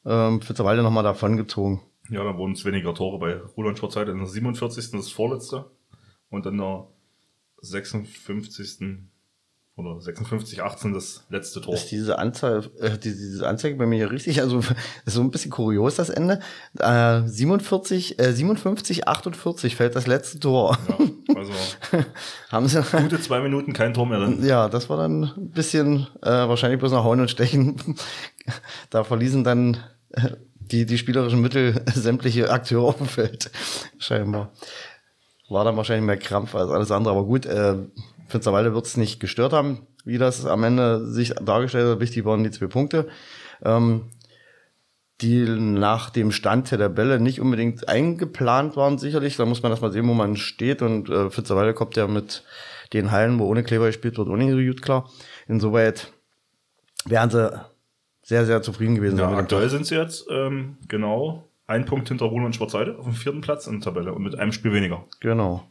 ähm, 0.05 0.41
Fitzerwalde 0.41 0.83
nochmal 0.83 1.03
davongezogen. 1.03 1.81
Ja, 2.09 2.23
dann 2.23 2.37
wurden 2.37 2.53
es 2.53 2.63
weniger 2.63 2.93
Tore 2.93 3.19
bei 3.19 3.41
Roland 3.57 3.79
Schwarzheide 3.79 4.11
in 4.11 4.19
der 4.19 4.27
47. 4.27 4.91
das 4.91 5.11
vorletzte 5.11 5.65
und 6.29 6.45
in 6.45 6.57
der 6.57 6.87
56. 7.61 8.79
oder 9.75 10.01
56, 10.01 10.63
18 10.63 10.93
das 10.93 11.23
letzte 11.29 11.61
Tor. 11.61 11.75
Ist 11.75 11.91
diese 11.91 12.17
Anzahl, 12.17 12.69
äh, 12.79 12.97
diese, 12.97 13.15
diese 13.15 13.47
Anzeige 13.47 13.75
bei 13.77 13.85
mir 13.85 13.97
hier 13.97 14.11
richtig? 14.11 14.41
Also 14.41 14.59
ist 14.59 15.13
so 15.13 15.21
ein 15.21 15.29
bisschen 15.29 15.51
kurios 15.51 15.95
das 15.95 16.09
Ende. 16.09 16.39
Äh, 16.79 17.21
47, 17.27 18.19
äh, 18.19 18.33
57, 18.33 19.07
48 19.07 19.75
fällt 19.75 19.95
das 19.95 20.07
letzte 20.07 20.39
Tor. 20.39 20.77
Ja, 20.87 21.35
also 21.35 21.53
Haben 22.49 22.67
sie. 22.67 22.81
gute 22.81 23.21
zwei 23.21 23.39
Minuten 23.41 23.73
kein 23.73 23.93
Tor 23.93 24.07
mehr 24.07 24.19
drin. 24.19 24.43
Ja, 24.43 24.67
das 24.67 24.89
war 24.89 24.97
dann 24.97 25.23
ein 25.23 25.51
bisschen 25.51 26.07
äh, 26.23 26.29
wahrscheinlich 26.29 26.79
bloß 26.79 26.91
noch 26.91 27.03
Hauen 27.03 27.21
und 27.21 27.29
Stechen. 27.29 27.75
da 28.89 29.03
verließen 29.03 29.43
dann 29.43 29.77
äh, 30.11 30.31
die, 30.71 30.85
die 30.85 30.97
spielerischen 30.97 31.41
Mittel 31.41 31.83
sämtliche 31.93 32.49
Akteure 32.49 32.83
auf 32.85 32.97
dem 32.97 33.07
Feld. 33.07 33.51
Scheinbar. 33.99 34.51
War 35.49 35.63
dann 35.63 35.77
wahrscheinlich 35.77 36.05
mehr 36.05 36.17
Krampf 36.17 36.55
als 36.55 36.71
alles 36.71 36.91
andere. 36.91 37.13
Aber 37.13 37.25
gut, 37.25 37.45
äh, 37.45 37.75
Finsterwalde 38.27 38.73
wird 38.73 38.85
es 38.85 38.97
nicht 38.97 39.19
gestört 39.19 39.53
haben, 39.53 39.87
wie 40.03 40.17
das 40.17 40.45
am 40.45 40.63
Ende 40.63 41.05
sich 41.05 41.33
dargestellt 41.41 41.87
hat. 41.87 41.99
Wichtig 41.99 42.25
waren 42.25 42.43
die 42.43 42.51
zwei 42.51 42.67
Punkte. 42.67 43.07
Ähm, 43.63 44.09
die 45.21 45.45
nach 45.45 46.11
dem 46.11 46.31
Stand 46.31 46.69
der 46.71 46.89
Bälle 46.89 47.19
nicht 47.19 47.41
unbedingt 47.41 47.89
eingeplant 47.89 48.75
waren, 48.75 48.99
sicherlich. 48.99 49.35
Da 49.35 49.45
muss 49.45 49.63
man 49.63 49.71
erstmal 49.71 49.91
sehen, 49.91 50.07
wo 50.07 50.13
man 50.13 50.35
steht. 50.35 50.81
Und 50.81 51.09
äh, 51.09 51.29
Fitzerwalde 51.31 51.73
kommt 51.73 51.95
ja 51.95 52.07
mit 52.07 52.43
den 52.93 53.11
Hallen, 53.11 53.39
wo 53.39 53.45
ohne 53.45 53.63
Kleber 53.63 53.87
gespielt 53.87 54.17
wird, 54.17 54.27
so 54.27 54.33
gut 54.35 54.81
klar. 54.81 55.09
Insoweit 55.47 56.11
wären 57.05 57.29
sie 57.29 57.51
sehr, 58.21 58.45
sehr 58.45 58.61
zufrieden 58.61 58.95
gewesen. 58.95 59.17
Ja, 59.17 59.31
aktuell 59.31 59.69
sind 59.69 59.87
sie 59.87 59.95
jetzt 59.95 60.27
ähm, 60.29 60.77
genau 60.87 61.46
ein 61.67 61.85
Punkt 61.85 62.07
hinter 62.07 62.25
Roland 62.25 62.55
Schwarzheide 62.55 62.97
auf 62.97 63.05
dem 63.05 63.13
vierten 63.13 63.41
Platz 63.41 63.67
in 63.67 63.73
der 63.73 63.81
Tabelle 63.81 64.13
und 64.13 64.23
mit 64.23 64.39
einem 64.39 64.53
Spiel 64.53 64.73
weniger. 64.73 65.03
Genau. 65.19 65.63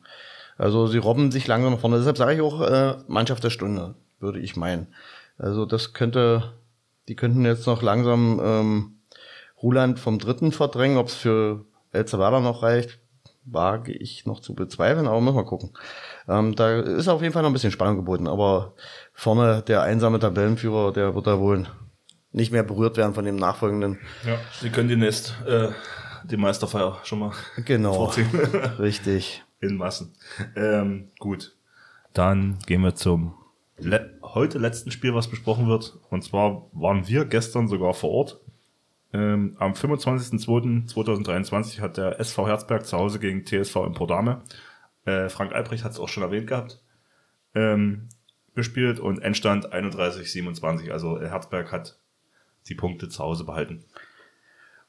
Also 0.59 0.87
sie 0.87 0.99
robben 0.99 1.31
sich 1.31 1.47
langsam 1.47 1.73
nach 1.73 1.81
vorne. 1.81 1.99
Deshalb 1.99 2.19
sage 2.19 2.35
ich 2.35 2.41
auch 2.41 2.61
äh, 2.61 2.97
Mannschaft 3.09 3.43
der 3.45 3.51
Stunde, 3.51 3.95
würde 4.21 4.39
ich 4.39 4.57
meinen. 4.57 4.89
Also 5.39 5.67
das 5.67 5.93
könnte, 5.93 6.55
die 7.09 7.17
könnten 7.17 7.45
jetzt 7.45 7.67
noch 7.67 7.83
langsam 7.83 8.41
ähm, 8.43 8.93
Ruland 9.63 9.99
vom 9.99 10.19
dritten 10.19 10.53
verdrängen. 10.53 10.99
Ob 10.99 11.09
es 11.09 11.15
für 11.15 11.65
Elzevada 11.93 12.41
noch 12.41 12.63
reicht, 12.63 12.99
wage 13.45 13.93
ich 13.93 14.27
noch 14.27 14.41
zu 14.41 14.55
bezweifeln, 14.55 15.07
aber 15.07 15.21
müssen 15.21 15.37
wir 15.37 15.45
gucken. 15.45 15.71
Ähm, 16.29 16.55
da 16.57 16.81
ist 16.81 17.09
auf 17.09 17.23
jeden 17.23 17.33
Fall 17.33 17.43
noch 17.43 17.51
ein 17.51 17.55
bisschen 17.55 17.71
Spannung 17.71 17.97
geboten, 17.97 18.27
aber 18.27 18.75
vorne 19.13 19.63
der 19.63 19.83
einsame 19.83 20.19
Tabellenführer, 20.19 20.93
der 20.93 21.15
wird 21.15 21.27
da 21.27 21.39
wohl 21.39 21.67
nicht 22.37 22.53
mehr 22.53 22.63
berührt 22.63 22.97
werden 22.97 23.15
von 23.15 23.25
dem 23.25 23.37
nachfolgenden. 23.37 23.99
Ja, 24.25 24.39
sie 24.61 24.71
können 24.71 24.89
demnächst 24.89 25.35
äh, 25.47 25.71
die 26.25 26.37
Meisterfeier 26.37 26.99
schon 27.05 27.19
mal 27.21 27.33
Genau. 27.65 27.95
vorziehen. 27.95 28.29
Richtig. 28.79 29.43
in 29.61 29.77
Massen. 29.77 30.15
Ähm, 30.55 31.09
gut. 31.19 31.57
Dann 32.13 32.59
gehen 32.67 32.83
wir 32.83 32.95
zum 32.95 33.35
le 33.79 34.19
heute 34.23 34.59
letzten 34.59 34.91
Spiel, 34.91 35.15
was 35.15 35.29
besprochen 35.29 35.67
wird. 35.67 35.99
Und 36.11 36.23
zwar 36.25 36.67
waren 36.73 37.09
wir 37.09 37.25
gestern 37.25 37.69
sogar 37.69 37.95
vor 37.95 38.11
Ort. 38.11 38.41
Ähm, 39.13 39.57
am 39.59 39.73
25.02.2023 39.73 41.81
hat 41.81 41.97
der 41.97 42.21
SV 42.21 42.47
Herzberg 42.49 42.85
zu 42.87 42.97
Hause 42.99 43.19
gegen 43.19 43.45
TSV 43.45 43.77
in 43.87 43.95
Pordame, 43.95 44.43
äh, 45.05 45.29
Frank 45.29 45.53
Albrecht 45.53 45.85
hat 45.85 45.93
es 45.93 46.01
auch 46.01 46.09
schon 46.09 46.23
erwähnt 46.25 46.49
gehabt, 46.49 46.81
ähm, 47.55 48.09
gespielt 48.55 48.99
und 49.01 49.21
Endstand 49.23 49.73
31-27. 49.73 50.91
Also 50.91 51.19
äh, 51.21 51.29
Herzberg 51.29 51.71
hat 51.73 51.99
die 52.69 52.75
Punkte 52.75 53.09
zu 53.09 53.23
Hause 53.23 53.45
behalten. 53.45 53.85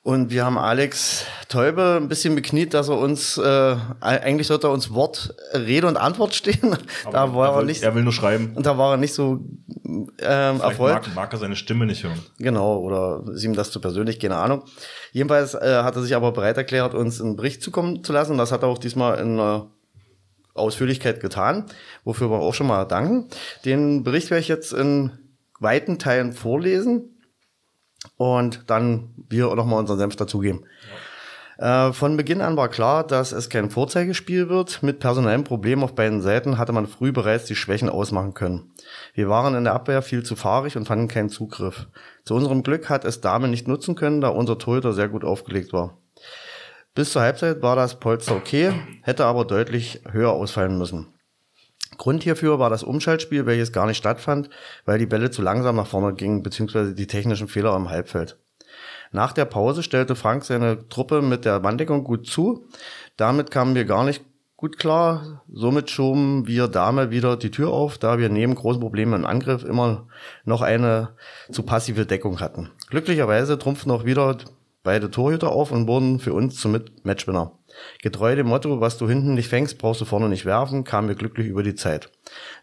Und 0.08 0.32
wir 0.32 0.46
haben 0.46 0.58
Alex 0.58 1.26
Teube 1.50 1.98
ein 2.00 2.08
bisschen 2.08 2.34
bekniet, 2.34 2.74
dass 2.74 2.88
er 2.88 2.98
uns, 2.98 3.38
äh, 3.38 3.76
eigentlich 4.00 4.48
sollte 4.48 4.68
er 4.68 4.72
uns 4.72 4.94
Wort, 4.94 5.36
Rede 5.54 5.86
und 5.86 5.98
Antwort 5.98 6.34
stehen. 6.34 6.78
da 7.12 7.36
war 7.36 7.52
er 7.52 7.58
will, 7.58 7.66
nicht, 7.66 7.84
er 7.84 7.94
will 7.94 8.04
nur 8.04 8.14
schreiben. 8.14 8.54
und 8.56 8.66
da 8.66 8.78
war 8.78 8.92
er 8.92 8.98
nicht 8.98 9.14
so 9.14 9.44
ähm, 9.84 10.08
Vielleicht 10.18 10.64
erfolgt. 10.64 11.08
mag, 11.08 11.16
mag 11.16 11.34
er 11.34 11.40
seine 11.40 11.58
Stimme 11.58 11.86
nicht 11.86 12.06
hören. 12.06 12.22
Genau, 12.38 12.78
oder 12.78 13.22
ist 13.34 13.44
ihm 13.44 13.54
das 13.54 13.70
zu 13.70 13.82
persönlich, 13.82 14.18
keine 14.18 14.38
Ahnung. 14.38 14.64
Jedenfalls 15.12 15.56
äh, 15.56 15.82
hat 15.84 15.98
er 15.98 16.02
sich 16.02 16.16
aber 16.16 16.32
bereit 16.32 16.56
erklärt, 16.56 16.94
uns 16.94 17.20
einen 17.20 17.36
Bericht 17.36 17.62
zukommen 17.62 18.02
zu 18.02 18.14
lassen. 18.14 18.38
Das 18.38 18.54
hat 18.54 18.62
er 18.64 18.70
auch 18.70 18.78
diesmal 18.78 19.20
in 19.20 19.34
einer 19.34 19.68
Ausführlichkeit 20.54 21.20
getan, 21.20 21.66
wofür 22.06 22.32
wir 22.32 22.40
auch 22.40 22.54
schon 22.54 22.68
mal 22.68 22.86
danken. 22.86 23.28
Den 23.66 24.06
Bericht 24.06 24.30
werde 24.30 24.40
ich 24.40 24.48
jetzt 24.48 24.72
in 24.72 25.12
weiten 25.60 26.00
Teilen 26.00 26.32
vorlesen 26.32 27.17
und 28.16 28.64
dann 28.68 29.10
wir 29.30 29.54
nochmal 29.56 29.80
unseren 29.80 30.00
Senf 30.00 30.16
dazugeben. 30.16 30.66
Äh, 31.58 31.92
von 31.92 32.18
Beginn 32.18 32.42
an 32.42 32.56
war 32.56 32.70
klar, 32.70 33.06
dass 33.06 33.32
es 33.32 33.50
kein 33.50 33.70
Vorzeigespiel 33.70 34.50
wird. 34.50 34.84
Mit 34.84 35.00
personellen 35.00 35.44
Problemen 35.44 35.84
auf 35.84 35.96
beiden 35.96 36.22
Seiten 36.22 36.58
hatte 36.58 36.72
man 36.72 36.88
früh 36.88 37.12
bereits 37.12 37.46
die 37.46 37.56
Schwächen 37.56 37.90
ausmachen 37.90 38.34
können. 38.34 38.72
Wir 39.14 39.28
waren 39.28 39.56
in 39.56 39.64
der 39.64 39.74
Abwehr 39.74 40.02
viel 40.02 40.24
zu 40.24 40.36
fahrig 40.36 40.78
und 40.78 40.86
fanden 40.86 41.08
keinen 41.08 41.30
Zugriff. 41.30 41.88
Zu 42.24 42.36
unserem 42.36 42.62
Glück 42.62 42.90
hat 42.90 43.06
es 43.06 43.22
Dame 43.22 43.48
nicht 43.48 43.68
nutzen 43.68 43.96
können, 43.96 44.22
da 44.22 44.30
unser 44.30 44.58
Torhüter 44.58 44.94
sehr 44.94 45.10
gut 45.10 45.24
aufgelegt 45.24 45.74
war. 45.74 45.98
Bis 46.94 47.12
zur 47.12 47.22
Halbzeit 47.22 47.62
war 47.62 47.76
das 47.76 48.00
Polster 48.00 48.36
okay, 48.36 48.74
hätte 49.02 49.26
aber 49.26 49.46
deutlich 49.46 50.02
höher 50.12 50.32
ausfallen 50.32 50.78
müssen. 50.78 51.08
Grund 51.98 52.24
hierfür 52.24 52.60
war 52.60 52.70
das 52.70 52.84
Umschaltspiel, 52.84 53.46
welches 53.46 53.72
gar 53.72 53.86
nicht 53.86 53.98
stattfand, 53.98 54.50
weil 54.86 55.00
die 55.00 55.06
Bälle 55.06 55.32
zu 55.32 55.41
langsam 55.41 55.77
nach 55.77 55.88
vorne 55.88 56.13
gingen, 56.13 56.44
beziehungsweise 56.44 56.94
die 56.94 57.08
technischen 57.08 57.48
Fehler 57.48 57.75
im 57.75 57.89
Halbfeld. 57.89 58.38
Nach 59.12 59.32
der 59.32 59.46
Pause 59.46 59.84
stellte 59.84 60.15
Frank 60.15 60.44
seine 60.44 60.89
Truppe 60.89 61.22
mit 61.22 61.46
der 61.46 61.63
Wanddeckung 61.63 62.03
gut 62.03 62.27
zu. 62.27 62.67
Damit 63.15 63.51
kamen 63.51 63.75
wir 63.75 63.86
gar 63.86 64.03
nicht 64.03 64.24
gut 64.58 64.77
klar. 64.77 65.44
Somit 65.51 65.89
schoben 65.89 66.48
wir 66.48 66.67
Dame 66.67 67.12
wieder 67.12 67.38
die 67.38 67.51
Tür 67.51 67.70
auf, 67.70 67.98
da 67.98 68.17
wir 68.17 68.29
neben 68.29 68.56
großen 68.56 68.82
Problemen 68.82 69.13
im 69.13 69.25
Angriff 69.25 69.63
immer 69.63 70.08
noch 70.44 70.62
eine 70.62 71.10
zu 71.51 71.63
passive 71.63 72.06
Deckung 72.06 72.41
hatten. 72.41 72.72
Glücklicherweise 72.89 73.58
trumpften 73.58 73.91
auch 73.91 74.03
wieder 74.03 74.38
beide 74.88 75.12
Torhüter 75.12 75.51
auf 75.51 75.72
und 75.72 75.86
wurden 75.86 76.17
für 76.20 76.34
uns 76.34 76.56
zum 76.56 76.79
Matchwinner. 77.03 77.51
Getreu 78.01 78.38
dem 78.38 78.48
Motto, 78.48 78.79
was 78.79 78.98
du 78.98 79.08
hinten 79.10 79.34
nicht 79.34 79.50
fängst, 79.50 79.77
brauchst 79.77 80.00
du 80.00 80.06
vorne 80.06 80.29
nicht 80.29 80.46
werfen, 80.46 80.86
kamen 80.86 81.10
wir 81.10 81.15
glücklich 81.15 81.48
über 81.48 81.62
die 81.62 81.75
Zeit. 81.75 82.10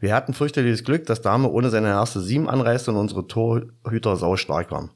Wir 0.00 0.14
hatten 0.14 0.32
fürchterliches 0.32 0.84
Glück, 0.84 1.04
dass 1.04 1.20
Dame 1.20 1.50
ohne 1.50 1.68
seine 1.68 1.88
erste 1.88 2.22
Sieben 2.22 2.48
anreiste 2.48 2.92
und 2.92 2.96
unsere 2.96 3.26
Torhüter 3.26 4.16
saustark 4.16 4.70
waren. 4.70 4.90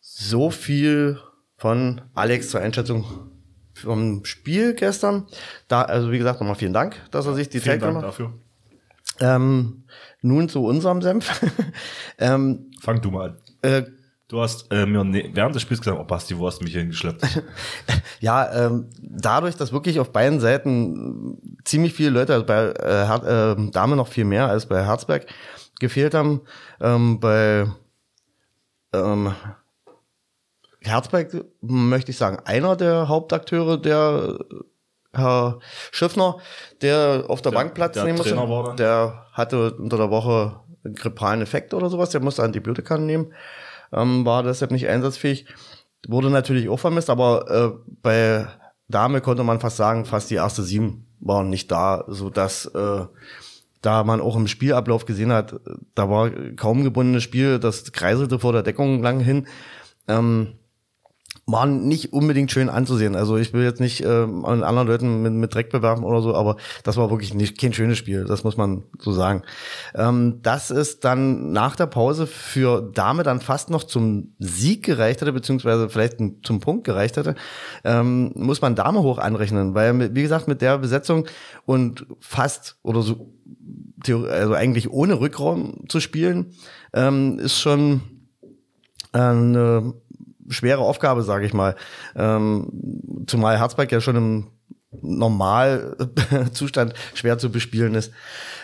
So 0.00 0.50
viel 0.50 1.20
von 1.56 2.00
Alex 2.12 2.50
zur 2.50 2.60
Einschätzung 2.60 3.04
vom 3.72 4.24
Spiel 4.24 4.74
gestern. 4.74 5.28
Da, 5.68 5.82
also 5.82 6.10
wie 6.10 6.18
gesagt, 6.18 6.40
nochmal 6.40 6.56
vielen 6.56 6.72
Dank, 6.72 6.96
dass 7.12 7.26
er 7.26 7.34
sich 7.34 7.48
die 7.48 7.60
Vielen 7.60 7.80
Zeit 7.80 7.82
Dank 7.82 7.92
genommen 7.92 8.04
hat. 8.04 8.10
dafür. 8.10 8.32
Ähm, 9.20 9.84
nun 10.22 10.48
zu 10.48 10.64
unserem 10.64 11.02
Senf. 11.02 11.40
ähm, 12.18 12.72
Fang 12.80 13.00
du 13.00 13.12
mal 13.12 13.30
an. 13.30 13.38
äh, 13.62 13.84
Du 14.28 14.42
hast 14.42 14.70
äh, 14.70 14.84
mir 14.84 15.04
ne 15.04 15.30
während 15.32 15.54
des 15.54 15.62
Spiels 15.62 15.80
gesagt, 15.80 15.98
oh 15.98 16.04
Basti, 16.04 16.36
wo 16.38 16.46
hast 16.46 16.60
du 16.60 16.64
mich 16.64 16.74
hingeschleppt? 16.74 17.22
Ja, 18.20 18.66
ähm, 18.66 18.90
dadurch, 19.00 19.54
dass 19.56 19.72
wirklich 19.72 20.00
auf 20.00 20.10
beiden 20.12 20.40
Seiten 20.40 21.38
ziemlich 21.64 21.94
viele 21.94 22.10
Leute, 22.10 22.34
also 22.34 22.44
bei 22.44 22.64
äh, 22.72 23.52
äh, 23.52 23.70
Dame 23.70 23.94
noch 23.96 24.08
viel 24.08 24.24
mehr 24.24 24.48
als 24.48 24.66
bei 24.66 24.84
Herzberg, 24.84 25.26
gefehlt 25.78 26.14
haben, 26.14 26.40
ähm, 26.80 27.20
bei 27.20 27.66
ähm, 28.92 29.32
Herzberg 30.80 31.44
möchte 31.60 32.10
ich 32.10 32.16
sagen, 32.18 32.38
einer 32.44 32.74
der 32.76 33.08
Hauptakteure, 33.08 33.78
der 33.78 34.38
äh, 34.50 34.54
Herr 35.16 35.60
Schiffner, 35.92 36.38
der 36.82 37.24
auf 37.28 37.40
der, 37.40 37.52
Der- 37.52 37.58
Bank 37.58 37.74
Platz 37.74 37.94
der 37.94 38.04
nehmen 38.04 38.18
musste, 38.18 38.34
der 38.76 39.26
hatte 39.32 39.74
unter 39.74 39.96
der 39.96 40.10
Woche 40.10 40.60
einen 40.84 40.94
grippalen 40.94 41.40
Effekt 41.40 41.72
oder 41.72 41.88
sowas, 41.88 42.10
der 42.10 42.20
musste 42.20 42.42
Antibiotika 42.42 42.98
nehmen, 42.98 43.32
ähm, 43.92 44.24
war 44.24 44.42
deshalb 44.42 44.70
nicht 44.70 44.88
einsatzfähig. 44.88 45.46
Wurde 46.06 46.30
natürlich 46.30 46.68
auch 46.68 46.78
vermisst, 46.78 47.10
aber 47.10 47.50
äh, 47.50 47.92
bei 48.02 48.46
Dame 48.88 49.20
konnte 49.20 49.44
man 49.44 49.60
fast 49.60 49.76
sagen, 49.76 50.04
fast 50.04 50.30
die 50.30 50.36
erste 50.36 50.62
sieben 50.62 51.06
waren 51.20 51.50
nicht 51.50 51.70
da, 51.70 52.04
so 52.06 52.30
dass 52.30 52.66
äh, 52.66 53.06
da 53.82 54.04
man 54.04 54.20
auch 54.20 54.36
im 54.36 54.48
Spielablauf 54.48 55.04
gesehen 55.04 55.32
hat, 55.32 55.52
äh, 55.52 55.58
da 55.94 56.08
war 56.08 56.30
kaum 56.56 56.84
gebundenes 56.84 57.22
Spiel, 57.22 57.58
das 57.58 57.92
kreiselte 57.92 58.38
vor 58.38 58.52
der 58.52 58.62
Deckung 58.62 59.02
lang 59.02 59.20
hin. 59.20 59.46
Ähm, 60.06 60.57
waren 61.48 61.88
nicht 61.88 62.12
unbedingt 62.12 62.52
schön 62.52 62.68
anzusehen. 62.68 63.16
Also 63.16 63.38
ich 63.38 63.54
will 63.54 63.64
jetzt 63.64 63.80
nicht 63.80 64.04
ähm, 64.04 64.44
an 64.44 64.62
anderen 64.62 64.86
Leuten 64.86 65.22
mit, 65.22 65.32
mit 65.32 65.54
Dreck 65.54 65.70
bewerfen 65.70 66.04
oder 66.04 66.20
so, 66.20 66.34
aber 66.34 66.56
das 66.84 66.98
war 66.98 67.10
wirklich 67.10 67.32
nicht 67.32 67.58
kein 67.58 67.72
schönes 67.72 67.96
Spiel, 67.96 68.26
das 68.26 68.44
muss 68.44 68.58
man 68.58 68.84
so 68.98 69.12
sagen. 69.12 69.42
Ähm, 69.94 70.40
dass 70.42 70.68
es 70.68 71.00
dann 71.00 71.50
nach 71.52 71.74
der 71.74 71.86
Pause 71.86 72.26
für 72.26 72.82
Dame 72.92 73.22
dann 73.22 73.40
fast 73.40 73.70
noch 73.70 73.84
zum 73.84 74.34
Sieg 74.38 74.84
gereicht 74.84 75.22
hätte, 75.22 75.32
beziehungsweise 75.32 75.88
vielleicht 75.88 76.18
zum 76.42 76.60
Punkt 76.60 76.84
gereicht 76.84 77.16
hätte, 77.16 77.34
ähm, 77.82 78.30
muss 78.34 78.60
man 78.60 78.74
Dame 78.74 79.00
hoch 79.00 79.16
anrechnen, 79.16 79.74
weil 79.74 80.14
wie 80.14 80.22
gesagt 80.22 80.48
mit 80.48 80.60
der 80.60 80.76
Besetzung 80.76 81.26
und 81.64 82.06
fast 82.20 82.76
oder 82.82 83.00
so 83.00 83.32
also 84.06 84.54
eigentlich 84.54 84.90
ohne 84.90 85.18
Rückraum 85.18 85.88
zu 85.88 85.98
spielen, 85.98 86.52
ähm, 86.92 87.38
ist 87.40 87.58
schon 87.58 88.02
eine 89.12 89.94
schwere 90.48 90.80
Aufgabe, 90.80 91.22
sage 91.22 91.46
ich 91.46 91.52
mal. 91.52 91.76
Ähm, 92.16 93.24
zumal 93.26 93.58
Herzberg 93.58 93.90
ja 93.92 94.00
schon 94.00 94.16
im 94.16 94.46
Normalzustand 95.02 96.94
schwer 97.14 97.38
zu 97.38 97.50
bespielen 97.50 97.94
ist. 97.94 98.12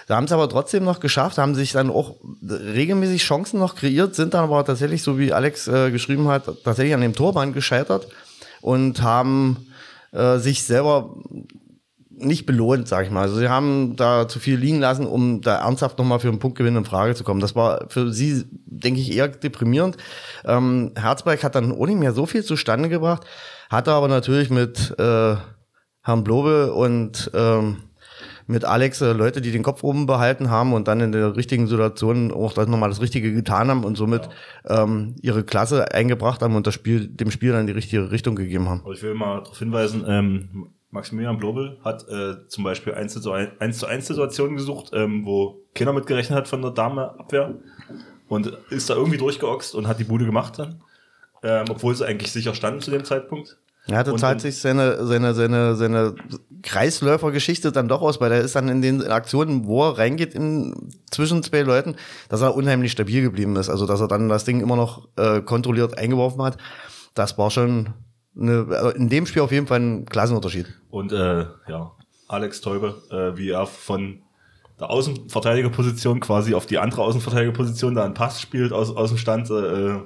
Da 0.07 0.17
haben 0.17 0.25
es 0.25 0.33
aber 0.33 0.49
trotzdem 0.49 0.85
noch 0.85 1.01
geschafft, 1.01 1.39
haben 1.39 1.55
sich 1.55 1.73
dann 1.73 1.91
auch 1.91 2.17
regelmäßig 2.43 3.23
Chancen 3.23 3.59
noch 3.59 3.75
kreiert, 3.75 4.15
sind 4.15 4.35
dann 4.35 4.45
aber 4.45 4.65
tatsächlich, 4.65 5.03
so 5.03 5.19
wie 5.19 5.33
Alex 5.33 5.69
äh, 5.69 5.91
geschrieben 5.91 6.29
hat, 6.29 6.45
tatsächlich 6.63 6.95
an 6.95 7.01
dem 7.01 7.15
Torband 7.15 7.55
gescheitert 7.55 8.09
und 8.61 9.03
haben 9.03 9.67
äh, 10.13 10.39
sich 10.39 10.65
selber 10.65 11.15
nicht 12.17 12.47
belohnt, 12.47 12.89
sag 12.89 13.05
ich 13.05 13.11
mal. 13.11 13.23
Also 13.23 13.37
sie 13.37 13.49
haben 13.49 13.97
da 13.97 14.29
zu 14.29 14.39
viel 14.39 14.57
liegen 14.57 14.79
lassen, 14.79 15.07
um 15.07 15.41
da 15.41 15.57
ernsthaft 15.57 15.99
nochmal 15.99 16.21
für 16.21 16.29
einen 16.29 16.39
Punktgewinn 16.39 16.77
in 16.77 16.85
Frage 16.85 17.15
zu 17.15 17.25
kommen. 17.25 17.41
Das 17.41 17.57
war 17.57 17.87
für 17.89 18.13
sie, 18.13 18.45
denke 18.85 19.01
ich, 19.01 19.17
eher 19.17 19.29
deprimierend. 19.29 19.97
Ähm, 20.45 20.93
Herzberg 20.97 21.43
hat 21.43 21.55
dann 21.55 21.71
nicht 21.71 21.99
mehr 21.99 22.13
so 22.13 22.27
viel 22.27 22.45
zustande 22.45 22.89
gebracht, 22.89 23.25
hatte 23.71 23.93
aber 23.93 24.09
natürlich 24.09 24.51
mit 24.51 24.95
äh, 24.99 25.37
Herrn 26.03 26.25
Blobe 26.25 26.73
und 26.73 27.31
ähm, 27.35 27.79
mit 28.47 28.65
Alex 28.65 29.01
äh, 29.01 29.13
Leute, 29.13 29.41
die 29.41 29.53
den 29.53 29.63
Kopf 29.63 29.83
oben 29.83 30.07
behalten 30.07 30.51
haben 30.51 30.73
und 30.75 30.89
dann 30.89 31.01
in 31.01 31.13
der 31.13 31.37
richtigen 31.37 31.67
Situation 31.67 32.31
auch 32.33 32.53
das 32.53 32.69
nochmal 32.69 32.91
das 32.91 33.01
Richtige 33.01 33.33
getan 33.33 33.69
haben 33.69 33.85
und 33.85 33.97
somit 33.97 34.29
ähm, 34.67 35.17
ihre 35.23 35.45
Klasse 35.45 35.93
eingebracht 35.93 36.43
haben 36.43 36.55
und 36.57 36.67
das 36.67 36.75
Spiel, 36.75 37.09
dem 37.09 37.31
Spiel 37.31 37.53
dann 37.53 37.67
die 37.67 37.73
richtige 37.73 38.11
Richtung 38.11 38.37
gegeben 38.37 38.69
haben. 38.69 38.83
Aber 38.85 38.93
ich 38.93 39.03
will 39.03 39.15
mal 39.15 39.41
darauf 39.41 39.59
hinweisen, 39.59 40.05
ähm, 40.07 40.69
Maximilian 40.91 41.39
Blobel 41.39 41.79
hat 41.83 42.07
äh, 42.09 42.47
zum 42.47 42.63
Beispiel 42.63 42.95
1 42.95 43.21
zu 43.21 43.33
1, 43.33 43.61
1 43.61 43.79
zu 43.79 43.87
1 43.87 44.07
Situationen 44.07 44.57
gesucht, 44.57 44.91
ähm, 44.95 45.27
wo 45.27 45.65
keiner 45.75 45.93
mitgerechnet 45.93 46.39
hat 46.39 46.49
von 46.49 46.63
der 46.63 46.71
Dame-Abwehr 46.71 47.57
und 48.35 48.53
ist 48.71 48.91
da 48.91 48.95
irgendwie 48.95 49.19
durchgeoxt 49.19 49.75
und 49.75 49.87
hat 49.89 49.99
die 49.99 50.05
Bude 50.05 50.27
gemacht 50.27 50.59
dann, 50.59 50.81
ähm, 51.43 51.67
obwohl 51.71 51.95
sie 51.95 52.07
eigentlich 52.07 52.33
sicher 52.33 52.55
standen 52.55 52.81
zu 52.81 52.91
dem 52.91 53.05
Zeitpunkt. 53.05 53.57
Er 53.87 53.99
hatte 53.99 54.13
Und- 54.13 54.19
zahlt 54.19 54.41
sich 54.41 54.59
seine, 54.59 55.05
seine, 55.07 55.35
seine, 55.35 55.75
seine 55.77 56.15
Kreisläufergeschichte 56.63 57.71
dann 57.71 57.87
doch 57.89 58.01
aus, 58.03 58.21
weil 58.21 58.33
er 58.33 58.41
ist 58.41 58.57
dann 58.57 58.69
in 58.69 58.83
den 58.83 59.03
Aktionen, 59.07 59.67
wo 59.67 59.85
er 59.85 59.99
reingeht 59.99 60.35
in, 60.35 60.91
zwischen 61.11 61.43
zwei 61.43 61.61
Leuten, 61.63 61.95
dass 62.29 62.41
er 62.41 62.55
unheimlich 62.57 62.93
stabil 62.93 63.23
geblieben 63.23 63.57
ist. 63.57 63.69
Also, 63.69 63.87
dass 63.87 64.01
er 64.01 64.09
dann 64.09 64.29
das 64.29 64.45
Ding 64.45 64.61
immer 64.61 64.77
noch 64.77 65.09
äh, 65.17 65.41
kontrolliert 65.43 65.97
eingeworfen 65.99 66.43
hat. 66.43 66.57
Das 67.15 67.37
war 67.39 67.51
schon 67.51 67.91
eine, 68.37 68.67
also 68.71 68.91
in 68.91 69.09
dem 69.09 69.27
Spiel 69.27 69.43
auf 69.43 69.53
jeden 69.53 69.67
Fall 69.67 69.81
ein 69.81 70.05
Klassenunterschied. 70.07 70.67
Und 70.91 71.13
äh, 71.13 71.47
ja, 71.69 71.93
Alex 72.27 72.61
Teube, 72.63 73.03
äh, 73.11 73.37
wie 73.39 73.51
er 73.51 73.67
von 73.67 74.23
Außenverteidigerposition 74.91 76.21
quasi 76.21 76.55
auf 76.55 76.67
die 76.67 76.79
andere 76.79 77.03
Außenverteidigerposition 77.03 77.95
da 77.95 78.05
einen 78.05 78.15
Pass 78.15 78.41
spielt 78.41 78.73
aus, 78.73 78.95
aus 78.95 79.11
dem 79.11 79.19
Stand. 79.19 79.51
Äh, 79.51 80.01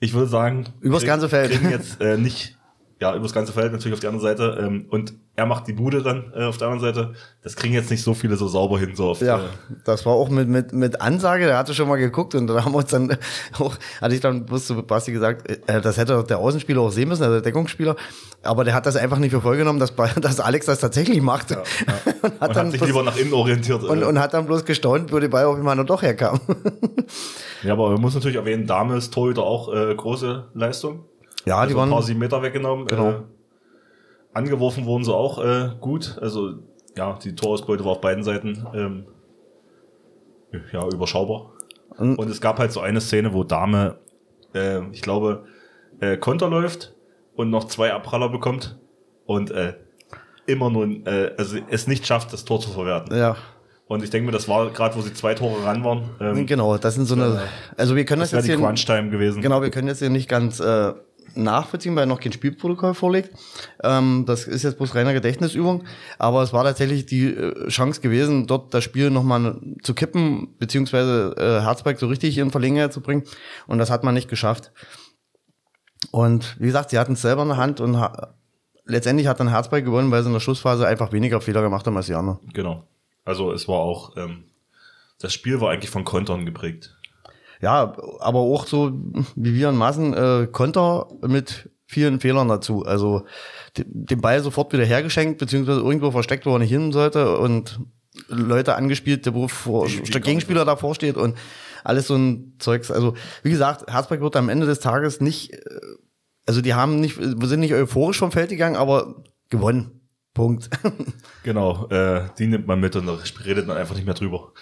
ich 0.00 0.14
würde 0.14 0.28
sagen, 0.28 0.66
Übers 0.80 1.04
ganze 1.04 1.28
Feld. 1.28 1.60
jetzt 1.70 2.00
äh, 2.00 2.16
nicht, 2.16 2.56
ja, 3.00 3.14
übers 3.14 3.32
ganze 3.32 3.52
Feld 3.52 3.72
natürlich 3.72 3.94
auf 3.94 4.00
die 4.00 4.06
andere 4.06 4.22
Seite. 4.22 4.58
Ähm, 4.60 4.86
und 4.88 5.14
er 5.40 5.46
macht 5.46 5.66
die 5.66 5.72
Bude 5.72 6.02
dann 6.02 6.32
äh, 6.36 6.44
auf 6.44 6.58
der 6.58 6.68
anderen 6.68 6.94
Seite. 6.94 7.14
Das 7.42 7.56
kriegen 7.56 7.72
jetzt 7.72 7.90
nicht 7.90 8.02
so 8.02 8.12
viele 8.12 8.36
so 8.36 8.46
sauber 8.46 8.78
hin, 8.78 8.94
so 8.94 9.06
oft. 9.08 9.22
Ja, 9.22 9.38
Äh, 9.38 9.40
das 9.86 10.04
war 10.04 10.12
auch 10.12 10.28
mit, 10.28 10.48
mit, 10.48 10.74
mit 10.74 11.00
Ansage, 11.00 11.46
der 11.46 11.56
hatte 11.56 11.72
schon 11.72 11.88
mal 11.88 11.96
geguckt 11.96 12.34
und 12.34 12.46
da 12.46 12.62
haben 12.62 12.72
wir 12.72 12.78
uns 12.78 12.90
dann 12.90 13.16
auch, 13.58 13.74
hatte 14.02 14.14
ich 14.14 14.20
dann 14.20 14.44
bloß 14.44 14.66
zu 14.66 14.82
Basti 14.82 15.12
gesagt, 15.12 15.48
äh, 15.66 15.80
das 15.80 15.96
hätte 15.96 16.22
der 16.28 16.38
Außenspieler 16.38 16.82
auch 16.82 16.90
sehen 16.90 17.08
müssen, 17.08 17.22
also 17.22 17.36
der 17.36 17.42
Deckungsspieler, 17.42 17.96
aber 18.42 18.64
der 18.64 18.74
hat 18.74 18.84
das 18.84 18.96
einfach 18.96 19.18
nicht 19.18 19.30
für 19.30 19.40
voll 19.40 19.56
genommen, 19.56 19.78
dass, 19.78 19.94
dass 20.20 20.40
Alex 20.40 20.66
das 20.66 20.78
tatsächlich 20.80 21.22
macht. 21.22 21.52
ja, 21.52 21.56
ja. 21.56 21.62
und 22.22 22.24
und 22.30 22.40
hat 22.40 22.40
hat, 22.50 22.56
dann 22.56 22.70
sich 22.70 22.82
bloß- 22.82 22.86
lieber 22.86 23.02
nach 23.02 23.16
innen 23.16 23.32
orientiert. 23.32 23.82
und, 23.82 24.02
äh. 24.02 24.04
und 24.04 24.18
hat 24.18 24.34
dann 24.34 24.44
bloß 24.44 24.66
gestaunt, 24.66 25.10
wo 25.10 25.18
die 25.20 25.28
Ball 25.28 25.46
auf 25.46 25.56
einmal 25.56 25.74
noch 25.76 25.86
doch 25.86 26.02
herkam. 26.02 26.38
ja, 27.62 27.72
aber 27.72 27.90
man 27.92 28.00
muss 28.02 28.14
natürlich 28.14 28.36
erwähnen, 28.36 28.66
Dame 28.66 28.96
ist 28.96 29.14
Torhüter 29.14 29.42
auch 29.44 29.72
äh, 29.74 29.94
große 29.94 30.48
Leistung. 30.52 31.04
Ja, 31.46 31.56
also 31.56 31.70
die 31.70 31.76
waren, 31.78 31.88
ein 31.88 31.92
paar 31.92 32.02
sieben 32.02 32.18
Meter 32.20 32.42
weggenommen. 32.42 32.86
Genau. 32.86 33.22
Angeworfen 34.32 34.84
wurden 34.86 35.04
sie 35.04 35.14
auch 35.14 35.42
äh, 35.44 35.70
gut. 35.80 36.18
Also 36.20 36.54
ja, 36.96 37.18
die 37.22 37.34
Torausbeute 37.34 37.84
war 37.84 37.92
auf 37.92 38.00
beiden 38.00 38.22
Seiten 38.24 38.66
ähm, 38.74 39.04
ja 40.72 40.86
überschaubar. 40.88 41.52
Und- 41.96 42.18
Und 42.18 42.30
es 42.30 42.40
gab 42.40 42.58
halt 42.58 42.72
so 42.72 42.80
eine 42.80 43.00
Szene, 43.00 43.32
wo 43.32 43.44
Dame, 43.44 43.98
äh, 44.54 44.80
ich 44.92 45.02
glaube, 45.02 45.44
äh, 46.00 46.16
Konter 46.16 46.48
läuft 46.48 46.94
und 47.34 47.50
noch 47.50 47.64
zwei 47.64 47.92
Abpraller 47.92 48.28
bekommt 48.28 48.78
und 49.26 49.50
äh, 49.50 49.74
immer 50.46 50.70
nur, 50.70 50.86
äh, 51.06 51.32
also 51.36 51.58
es 51.68 51.86
nicht 51.86 52.06
schafft, 52.06 52.32
das 52.32 52.44
Tor 52.44 52.60
zu 52.60 52.70
verwerten. 52.70 53.14
ja, 53.16 53.36
Und 53.86 54.02
ich 54.02 54.10
denke 54.10 54.26
mir, 54.26 54.32
das 54.32 54.48
war 54.48 54.70
gerade, 54.70 54.96
wo 54.96 55.00
sie 55.00 55.12
zwei 55.12 55.34
Tore 55.34 55.64
ran 55.64 55.84
waren. 55.84 56.10
Ähm, 56.20 56.46
genau, 56.46 56.76
das 56.78 56.94
sind 56.94 57.06
so 57.06 57.14
eine, 57.14 57.42
also 57.76 57.94
wir 57.96 58.04
können 58.04 58.20
das, 58.20 58.30
das 58.30 58.38
jetzt 58.38 58.48
die 58.48 58.56
hier, 58.56 58.64
Crunch-Time 58.66 59.10
gewesen. 59.10 59.42
genau, 59.42 59.60
wir 59.62 59.70
können 59.70 59.88
jetzt 59.88 59.98
hier 59.98 60.10
nicht 60.10 60.28
ganz 60.28 60.58
äh, 60.60 60.92
nachvollziehen, 61.34 61.96
weil 61.96 62.06
noch 62.06 62.20
kein 62.20 62.32
Spielprotokoll 62.32 62.94
vorliegt. 62.94 63.30
Ähm, 63.82 64.24
das 64.26 64.44
ist 64.44 64.62
jetzt 64.62 64.78
bloß 64.78 64.94
reiner 64.94 65.12
Gedächtnisübung, 65.12 65.84
aber 66.18 66.42
es 66.42 66.52
war 66.52 66.64
tatsächlich 66.64 67.06
die 67.06 67.26
äh, 67.26 67.68
Chance 67.68 68.00
gewesen, 68.00 68.46
dort 68.46 68.74
das 68.74 68.84
Spiel 68.84 69.10
nochmal 69.10 69.60
zu 69.82 69.94
kippen, 69.94 70.56
beziehungsweise 70.58 71.34
äh, 71.38 71.64
Herzberg 71.64 71.98
so 71.98 72.06
richtig 72.06 72.38
in 72.38 72.50
Verlängerung 72.50 72.90
zu 72.90 73.00
bringen. 73.00 73.24
Und 73.66 73.78
das 73.78 73.90
hat 73.90 74.04
man 74.04 74.14
nicht 74.14 74.28
geschafft. 74.28 74.72
Und 76.10 76.56
wie 76.58 76.66
gesagt, 76.66 76.90
sie 76.90 76.98
hatten 76.98 77.12
es 77.12 77.22
selber 77.22 77.42
in 77.42 77.48
der 77.48 77.56
Hand 77.56 77.80
und 77.80 77.98
ha 77.98 78.34
letztendlich 78.86 79.28
hat 79.28 79.38
dann 79.38 79.48
Herzberg 79.48 79.84
gewonnen, 79.84 80.10
weil 80.10 80.22
sie 80.22 80.28
in 80.28 80.32
der 80.32 80.40
Schlussphase 80.40 80.86
einfach 80.86 81.12
weniger 81.12 81.40
Fehler 81.40 81.62
gemacht 81.62 81.86
haben 81.86 81.96
als 81.96 82.06
die 82.06 82.14
anderen. 82.14 82.40
Genau. 82.52 82.84
Also 83.24 83.52
es 83.52 83.68
war 83.68 83.78
auch, 83.78 84.16
ähm, 84.16 84.44
das 85.20 85.32
Spiel 85.32 85.60
war 85.60 85.70
eigentlich 85.70 85.90
von 85.90 86.04
Kontern 86.04 86.44
geprägt. 86.44 86.96
Ja, 87.60 87.94
aber 88.20 88.38
auch 88.38 88.66
so 88.66 88.92
wie 89.36 89.54
wir 89.54 89.68
in 89.68 89.76
Massen 89.76 90.14
äh, 90.14 90.48
Konter 90.50 91.08
mit 91.26 91.68
vielen 91.86 92.20
Fehlern 92.20 92.48
dazu. 92.48 92.84
Also 92.84 93.24
de- 93.76 93.84
den 93.88 94.20
Ball 94.20 94.40
sofort 94.42 94.72
wieder 94.72 94.84
hergeschenkt, 94.84 95.38
beziehungsweise 95.38 95.80
irgendwo 95.80 96.10
versteckt, 96.10 96.46
wo 96.46 96.52
er 96.54 96.58
nicht 96.60 96.70
hin 96.70 96.92
sollte 96.92 97.36
und 97.38 97.80
Leute 98.28 98.74
angespielt, 98.76 99.32
wo 99.34 99.46
vor, 99.48 99.86
der 99.88 100.20
Gegenspieler 100.20 100.64
davor 100.64 100.94
steht 100.94 101.16
und 101.16 101.36
alles 101.84 102.06
so 102.06 102.14
ein 102.16 102.54
Zeugs. 102.58 102.90
Also 102.90 103.14
wie 103.42 103.50
gesagt, 103.50 103.90
Herzberg 103.90 104.20
wird 104.20 104.36
am 104.36 104.48
Ende 104.48 104.66
des 104.66 104.80
Tages 104.80 105.20
nicht, 105.20 105.52
äh, 105.52 105.58
also 106.46 106.60
die 106.62 106.74
haben 106.74 107.00
nicht, 107.00 107.18
wir 107.20 107.48
sind 107.48 107.60
nicht 107.60 107.74
euphorisch 107.74 108.18
vom 108.18 108.32
Feld 108.32 108.50
gegangen, 108.50 108.76
aber 108.76 109.22
gewonnen. 109.48 110.00
Punkt. 110.34 110.70
Genau, 111.42 111.88
äh, 111.88 112.28
die 112.38 112.46
nimmt 112.46 112.66
man 112.66 112.80
mit 112.80 112.94
und 112.96 113.06
da 113.06 113.16
redet 113.44 113.66
man 113.66 113.76
einfach 113.78 113.94
nicht 113.94 114.04
mehr 114.04 114.14
drüber. 114.14 114.52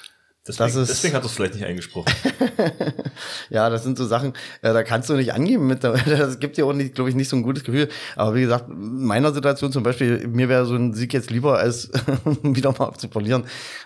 Deswegen, 0.49 0.67
das 0.67 0.75
ist, 0.77 0.89
deswegen 0.89 1.15
hat 1.15 1.23
er 1.23 1.27
es 1.27 1.33
vielleicht 1.33 1.55
nicht 1.55 1.65
eingesprochen. 1.65 2.13
ja, 3.51 3.69
das 3.71 3.85
sind 3.85 3.99
so 3.99 4.07
Sachen, 4.07 4.33
äh, 4.63 4.73
da 4.73 4.83
kannst 4.83 5.09
du 5.11 5.15
nicht 5.15 5.33
angeben 5.33 5.67
mit, 5.67 5.85
das 5.85 6.39
gibt 6.41 6.57
dir 6.57 6.67
auch 6.67 6.73
nicht, 6.73 6.95
glaube 6.95 7.11
ich, 7.11 7.17
nicht 7.17 7.29
so 7.29 7.37
ein 7.37 7.43
gutes 7.43 7.65
Gefühl. 7.65 7.89
Aber 8.17 8.35
wie 8.35 8.41
gesagt, 8.43 8.69
in 8.69 9.05
meiner 9.05 9.33
Situation 9.33 9.73
zum 9.73 9.83
Beispiel, 9.83 10.27
mir 10.29 10.49
wäre 10.49 10.67
so 10.67 10.75
ein 10.75 10.95
Sieg 10.95 11.13
jetzt 11.13 11.31
lieber, 11.31 11.59
als 11.59 11.91
wieder 12.43 12.75
mal 12.79 12.93
zu 12.95 13.09
verlieren. 13.09 13.45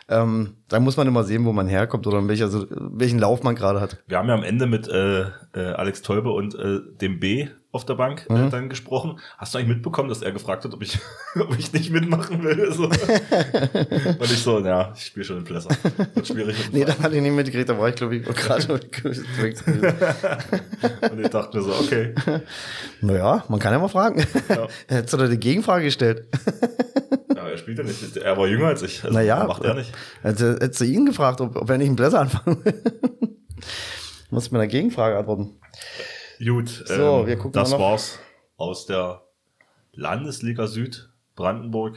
Ähm, 0.08 0.54
da 0.68 0.80
muss 0.80 0.96
man 0.96 1.06
immer 1.06 1.24
sehen, 1.24 1.44
wo 1.44 1.52
man 1.52 1.66
herkommt 1.68 2.06
oder 2.06 2.18
in 2.18 2.28
welcher, 2.28 2.48
so- 2.48 2.66
welchen 2.70 3.18
Lauf 3.18 3.42
man 3.42 3.54
gerade 3.54 3.80
hat. 3.80 3.98
Wir 4.06 4.18
haben 4.18 4.28
ja 4.28 4.34
am 4.34 4.44
Ende 4.44 4.66
mit 4.66 4.88
äh, 4.88 5.22
äh, 5.22 5.26
Alex 5.74 6.02
Tolbe 6.02 6.30
und 6.30 6.54
äh, 6.54 6.80
dem 7.00 7.20
B 7.20 7.48
auf 7.72 7.86
der 7.86 7.94
Bank 7.94 8.28
Mhm. 8.28 8.36
äh, 8.36 8.50
dann 8.50 8.68
gesprochen. 8.68 9.18
Hast 9.38 9.54
du 9.54 9.58
eigentlich 9.58 9.76
mitbekommen, 9.76 10.08
dass 10.10 10.20
er 10.22 10.30
gefragt 10.32 10.64
hat, 10.64 10.74
ob 10.74 10.82
ich, 10.82 10.98
ob 11.40 11.58
ich 11.58 11.72
nicht 11.72 11.90
mitmachen 11.90 12.42
will? 12.44 12.70
So. 12.76 12.84
und 12.84 14.22
ich 14.24 14.42
so, 14.42 14.60
ja, 14.64 14.92
ich 14.94 15.06
spiele 15.06 15.24
schon 15.24 15.38
in 15.38 15.44
Plesser. 15.44 15.70
Wird 16.14 16.26
schwierig. 16.26 16.56
Nee, 16.72 16.84
da 16.84 16.96
hatte 16.98 17.16
ich 17.16 17.22
nicht 17.22 17.32
mitgekriegt, 17.34 17.68
da 17.68 17.78
war 17.78 17.88
ich, 17.88 17.94
glaube 17.96 18.16
ich, 18.16 18.24
gerade 18.24 18.72
und 18.72 18.84
ich 21.20 21.28
dachte 21.30 21.56
mir 21.58 21.62
so, 21.64 21.72
okay. 21.72 22.14
Naja, 23.00 23.44
man 23.48 23.58
kann 23.58 23.72
ja 23.72 23.78
mal 23.78 23.88
fragen. 23.88 24.24
Ja. 24.48 24.66
Hättest 24.88 25.12
du 25.14 25.18
da 25.18 25.26
die 25.28 25.38
Gegenfrage 25.38 25.84
gestellt? 25.84 26.26
Ja, 27.34 27.48
er 27.48 27.58
spielt 27.58 27.78
ja 27.78 27.84
nicht. 27.84 28.16
Er 28.16 28.36
war 28.36 28.46
jünger 28.46 28.68
als 28.68 28.82
ich. 28.82 29.02
Also 29.02 29.14
Naja, 29.14 29.44
macht 29.44 29.64
er 29.64 29.74
nicht. 29.74 29.92
Hättest, 30.22 30.62
hättest 30.62 30.80
du 30.80 30.84
ihn 30.84 31.06
gefragt, 31.06 31.40
ob, 31.40 31.56
ob 31.56 31.68
er 31.70 31.78
nicht 31.78 31.88
einen 31.88 31.96
Bläser 31.96 32.20
anfangen 32.20 32.64
will. 32.64 32.82
Muss 34.30 34.50
mit 34.50 34.60
einer 34.60 34.68
Gegenfrage 34.70 35.18
antworten. 35.18 35.58
Gut, 36.44 36.68
So, 36.86 37.20
ähm, 37.20 37.26
wir 37.26 37.36
gucken 37.36 37.52
das 37.52 37.72
war's 37.72 38.18
aus 38.56 38.86
der 38.86 39.22
Landesliga 39.92 40.66
Süd, 40.66 41.10
Brandenburg. 41.36 41.96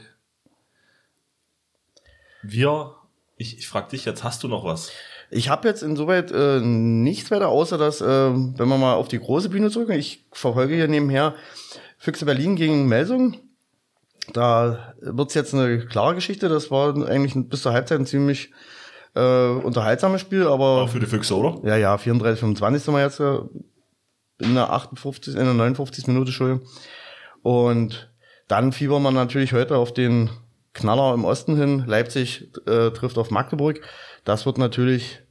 Wir, 2.44 2.96
ich, 3.38 3.58
ich 3.58 3.68
frage 3.68 3.90
dich 3.90 4.06
jetzt, 4.06 4.24
hast 4.24 4.44
du 4.44 4.48
noch 4.48 4.64
was? 4.64 4.92
Ich 5.32 5.50
habe 5.50 5.68
jetzt 5.68 5.82
insoweit 5.82 6.32
äh, 6.32 6.60
nichts 6.60 7.32
weiter, 7.32 7.50
außer 7.50 7.78
dass, 7.78 8.02
äh, 8.02 8.06
wenn 8.06 8.68
wir 8.68 8.78
mal 8.78 8.94
auf 8.94 9.08
die 9.08 9.20
große 9.20 9.50
Bühne 9.50 9.72
zurückgehen, 9.72 10.00
ich 10.00 10.26
verfolge 10.32 10.76
hier 10.76 10.88
nebenher 10.88 11.34
Füchse 11.98 12.26
Berlin 12.26 12.56
gegen 12.56 12.88
Melsung. 12.88 13.38
Da 14.34 14.94
wird's 15.02 15.34
jetzt 15.34 15.54
eine 15.54 15.86
klare 15.86 16.16
Geschichte. 16.16 16.50
Das 16.50 16.70
war 16.70 16.96
eigentlich 17.08 17.34
bis 17.50 17.64
zur 17.64 17.74
Halbzeit 17.74 18.00
ein 18.00 18.06
ziemlich 18.06 18.52
äh, 19.16 19.48
unterhaltsames 19.50 20.22
Spiel, 20.22 20.48
aber 20.48 20.84
Auch 20.84 20.90
für 20.90 21.00
die 21.00 21.06
Füchse, 21.06 21.36
oder? 21.36 21.60
ja, 21.68 21.78
ja, 21.78 21.98
34, 21.98 22.40
25 22.40 22.84
sind 22.84 22.94
wir 22.94 23.02
jetzt 23.02 23.20
äh, 23.20 23.40
in 24.40 24.56
der 24.56 24.72
58, 24.72 25.36
in 25.36 25.46
der 25.46 25.54
59. 25.54 26.08
Minute, 26.08 26.30
Entschuldigung. 26.30 26.68
Und 27.42 28.12
dann 28.48 28.72
fiebern 28.72 29.04
wir 29.04 29.12
natürlich 29.12 29.54
heute 29.54 29.78
auf 29.78 29.94
den 29.94 30.30
Knaller 30.74 31.14
im 31.14 31.26
Osten 31.26 31.58
hin. 31.58 31.84
Leipzig 31.88 32.52
äh, 32.68 32.92
trifft 32.92 33.18
auf 33.18 33.32
Magdeburg. 33.32 33.82
Das 34.24 34.46
wird 34.46 34.58
natürlich 34.58 35.22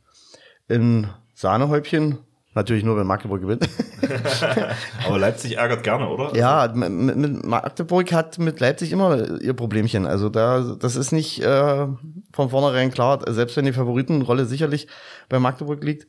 in 0.69 1.09
Sahnehäubchen. 1.35 2.19
Natürlich 2.55 2.85
nur, 2.85 2.97
wenn 2.97 3.07
Magdeburg 3.07 3.41
gewinnt. 3.41 3.69
Aber 5.07 5.19
Leipzig 5.19 5.57
ärgert 5.57 5.83
gerne, 5.83 6.09
oder? 6.09 6.37
ja, 6.37 6.71
mit, 6.73 7.17
mit 7.17 7.45
Magdeburg 7.45 8.13
hat 8.13 8.39
mit 8.39 8.61
Leipzig 8.61 8.93
immer 8.93 9.41
ihr 9.41 9.55
Problemchen. 9.55 10.07
Also 10.07 10.29
da, 10.29 10.77
das 10.79 10.95
ist 10.95 11.11
nicht 11.11 11.43
äh, 11.43 11.89
von 12.33 12.51
vornherein 12.51 12.93
klar, 12.93 13.21
selbst 13.29 13.57
wenn 13.57 13.65
die 13.65 13.73
Favoritenrolle 13.73 14.47
sicherlich 14.47 14.87
bei 15.29 15.41
Magdeburg 15.41 15.83
liegt. 15.83 16.07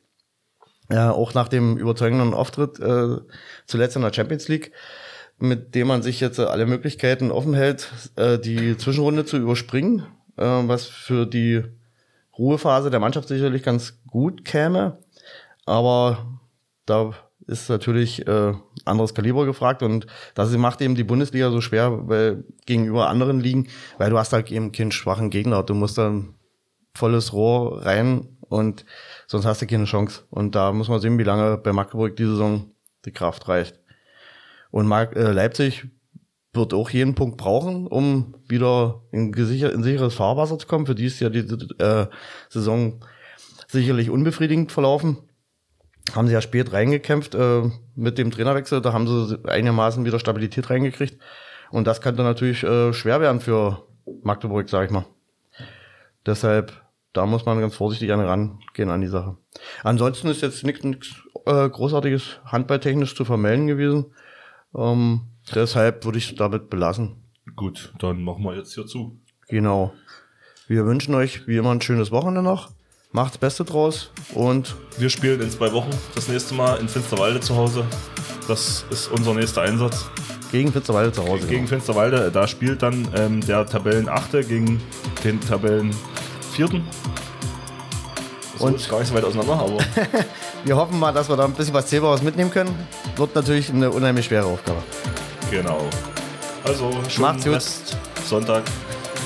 Ja, 0.92 1.12
auch 1.12 1.34
nach 1.34 1.48
dem 1.48 1.78
überzeugenden 1.78 2.34
Auftritt 2.34 2.80
äh, 2.80 3.18
zuletzt 3.66 3.96
in 3.96 4.04
der 4.04 4.14
Champions 4.14 4.48
League, 4.48 4.72
mit 5.40 5.74
dem 5.74 5.88
man 5.88 6.04
sich 6.04 6.20
jetzt 6.20 6.38
äh, 6.38 6.44
alle 6.44 6.66
Möglichkeiten 6.66 7.32
offen 7.32 7.54
hält, 7.56 7.92
äh, 8.16 8.38
die 8.38 8.78
Zwischenrunde 8.78 9.26
zu 9.26 9.38
überspringen, 9.38 10.06
äh, 10.38 10.44
was 10.44 10.86
für 10.86 11.26
die 11.26 11.64
Ruhephase 12.38 12.92
der 12.92 13.00
Mannschaft 13.00 13.28
sicherlich 13.28 13.64
ganz 13.64 14.00
gut 14.08 14.46
käme. 14.46 15.00
Aber 15.66 16.40
da 16.86 17.14
ist 17.48 17.70
natürlich 17.70 18.28
äh, 18.28 18.54
anderes 18.86 19.14
Kaliber 19.14 19.46
gefragt 19.46 19.84
und 19.84 20.08
das 20.34 20.52
macht 20.58 20.82
eben 20.82 20.96
die 20.96 21.04
Bundesliga 21.04 21.52
so 21.52 21.62
schwer 21.62 22.08
weil, 22.08 22.44
gegenüber 22.66 23.10
anderen 23.10 23.40
Ligen, 23.40 23.68
weil 23.98 24.10
du 24.10 24.18
hast 24.18 24.34
halt 24.34 24.52
eben 24.52 24.72
keinen 24.72 24.92
schwachen 24.92 25.30
Gegner. 25.30 25.64
Du 25.64 25.74
musst 25.74 25.98
dann 25.98 26.36
volles 26.94 27.34
Rohr 27.34 27.86
rein 27.86 28.35
und 28.50 28.86
sonst 29.28 29.46
hast 29.46 29.62
du 29.62 29.68
keine 29.68 29.86
Chance. 29.86 30.24
Und 30.30 30.56
da 30.56 30.72
muss 30.72 30.90
man 30.90 31.00
sehen, 31.00 31.18
wie 31.18 31.24
lange 31.24 31.58
bei 31.58 31.74
Magdeburg 31.74 32.16
die 32.16 32.26
Saison 32.26 32.72
die 33.06 33.12
Kraft 33.12 33.48
reicht. 33.48 33.80
Und 34.72 34.88
Mag 34.88 35.16
äh, 35.16 35.32
Leipzig 35.32 35.88
wird 36.54 36.74
auch 36.74 36.90
jeden 36.90 37.16
Punkt 37.16 37.38
brauchen, 37.38 37.88
um 37.88 38.36
wieder 38.48 39.02
in, 39.12 39.34
in 39.34 39.84
sicheres 39.84 40.16
Fahrwasser 40.16 40.58
zu 40.58 40.68
kommen. 40.68 40.86
Für 40.86 40.96
die 40.96 41.06
ist 41.06 41.20
ja 41.20 41.30
die 41.30 41.40
äh, 41.80 42.08
Saison 42.50 43.02
sicherlich 43.68 44.10
unbefriedigend 44.10 44.72
verlaufen. 44.72 45.18
Haben 46.14 46.28
sie 46.28 46.34
ja 46.34 46.42
spät 46.42 46.72
reingekämpft 46.72 47.36
äh, 47.36 47.64
mit 47.96 48.18
dem 48.18 48.32
Trainerwechsel. 48.32 48.82
Da 48.82 48.94
haben 48.94 49.08
sie 49.08 49.40
einigermaßen 49.46 50.06
wieder 50.06 50.20
Stabilität 50.20 50.70
reingekriegt. 50.70 51.20
Und 51.72 51.88
das 51.88 52.02
könnte 52.02 52.24
natürlich 52.24 52.64
äh, 52.64 52.94
schwer 52.94 53.22
werden 53.22 53.42
für 53.42 53.86
Magdeburg, 54.24 54.70
sag 54.70 54.86
ich 54.86 54.92
mal. 54.92 55.06
Deshalb, 56.26 56.74
da 57.16 57.26
muss 57.26 57.46
man 57.46 57.60
ganz 57.60 57.76
vorsichtig 57.76 58.12
an 58.12 58.20
rangehen 58.20 58.90
an 58.90 59.02
die 59.02 59.08
Sache. 59.08 59.38
Ansonsten 59.84 60.28
ist 60.28 60.42
jetzt 60.42 60.64
nichts 60.64 60.86
äh, 61.46 61.70
Großartiges 61.70 62.42
handballtechnisch 62.46 63.16
zu 63.16 63.26
vermelden 63.26 63.68
gewesen. 63.68 64.08
Ähm, 64.76 65.22
deshalb 65.54 66.04
würde 66.04 66.18
ich 66.18 66.32
es 66.32 66.36
damit 66.36 66.70
belassen. 66.70 67.24
Gut, 67.56 67.94
dann 68.00 68.24
machen 68.24 68.44
wir 68.44 68.56
jetzt 68.56 68.74
hier 68.74 68.86
zu. 68.86 69.20
Genau. 69.48 69.94
Wir 70.68 70.86
wünschen 70.86 71.14
euch 71.16 71.48
wie 71.48 71.58
immer 71.58 71.72
ein 71.72 71.82
schönes 71.82 72.12
Wochenende 72.12 72.42
noch. 72.42 72.72
Macht's 73.12 73.38
Beste 73.38 73.64
draus 73.64 74.12
und 74.34 74.76
Wir 74.98 75.10
spielen 75.10 75.40
in 75.40 75.50
zwei 75.50 75.72
Wochen 75.72 75.92
das 76.16 76.28
nächste 76.28 76.54
Mal 76.54 76.80
in 76.82 76.90
Finsterwalde 76.90 77.40
zu 77.40 77.56
Hause. 77.56 77.86
Das 78.48 78.86
ist 78.90 79.08
unser 79.08 79.34
nächster 79.34 79.62
Einsatz. 79.62 80.10
gegen 80.52 80.72
Finsterwalde 80.72 81.14
zu 81.14 81.26
Hause. 81.26 81.48
Gegen 81.48 81.68
Finsterwalde, 81.68 82.30
da 82.32 82.48
spielt 82.48 82.82
dann 82.82 83.08
ähm, 83.16 83.40
der 83.42 83.66
Tabellenachte 83.66 84.44
gegen 84.44 84.82
den 85.24 85.40
So 88.58 88.66
Und- 88.66 88.76
ist 88.76 88.90
gar 88.90 89.00
nicht 89.00 89.10
so 89.10 89.16
weit 89.16 89.24
auseinander, 89.26 89.54
aber 89.54 89.78
Wir 90.64 90.76
hoffen 90.76 90.98
mal, 91.00 91.12
dass 91.12 91.30
wir 91.30 91.36
da 91.36 91.46
ein 91.46 91.54
bisschen 91.54 91.74
was 91.74 91.88
Zählbares 91.88 92.22
mitnehmen 92.24 92.50
können. 92.50 92.74
Wird 93.18 93.36
natürlich 93.36 93.70
eine 93.70 93.92
unheimlich 93.92 94.26
schwere 94.26 94.46
Aufgabe. 94.46 94.82
genau. 95.52 95.82
Also, 96.64 96.90
schönen 97.10 97.22
Macht's 97.28 97.44
gut. 97.44 97.54
Rest 97.54 97.98
Sonntag. 98.28 98.64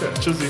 Ja, 0.02 0.20
tschüssi. 0.20 0.46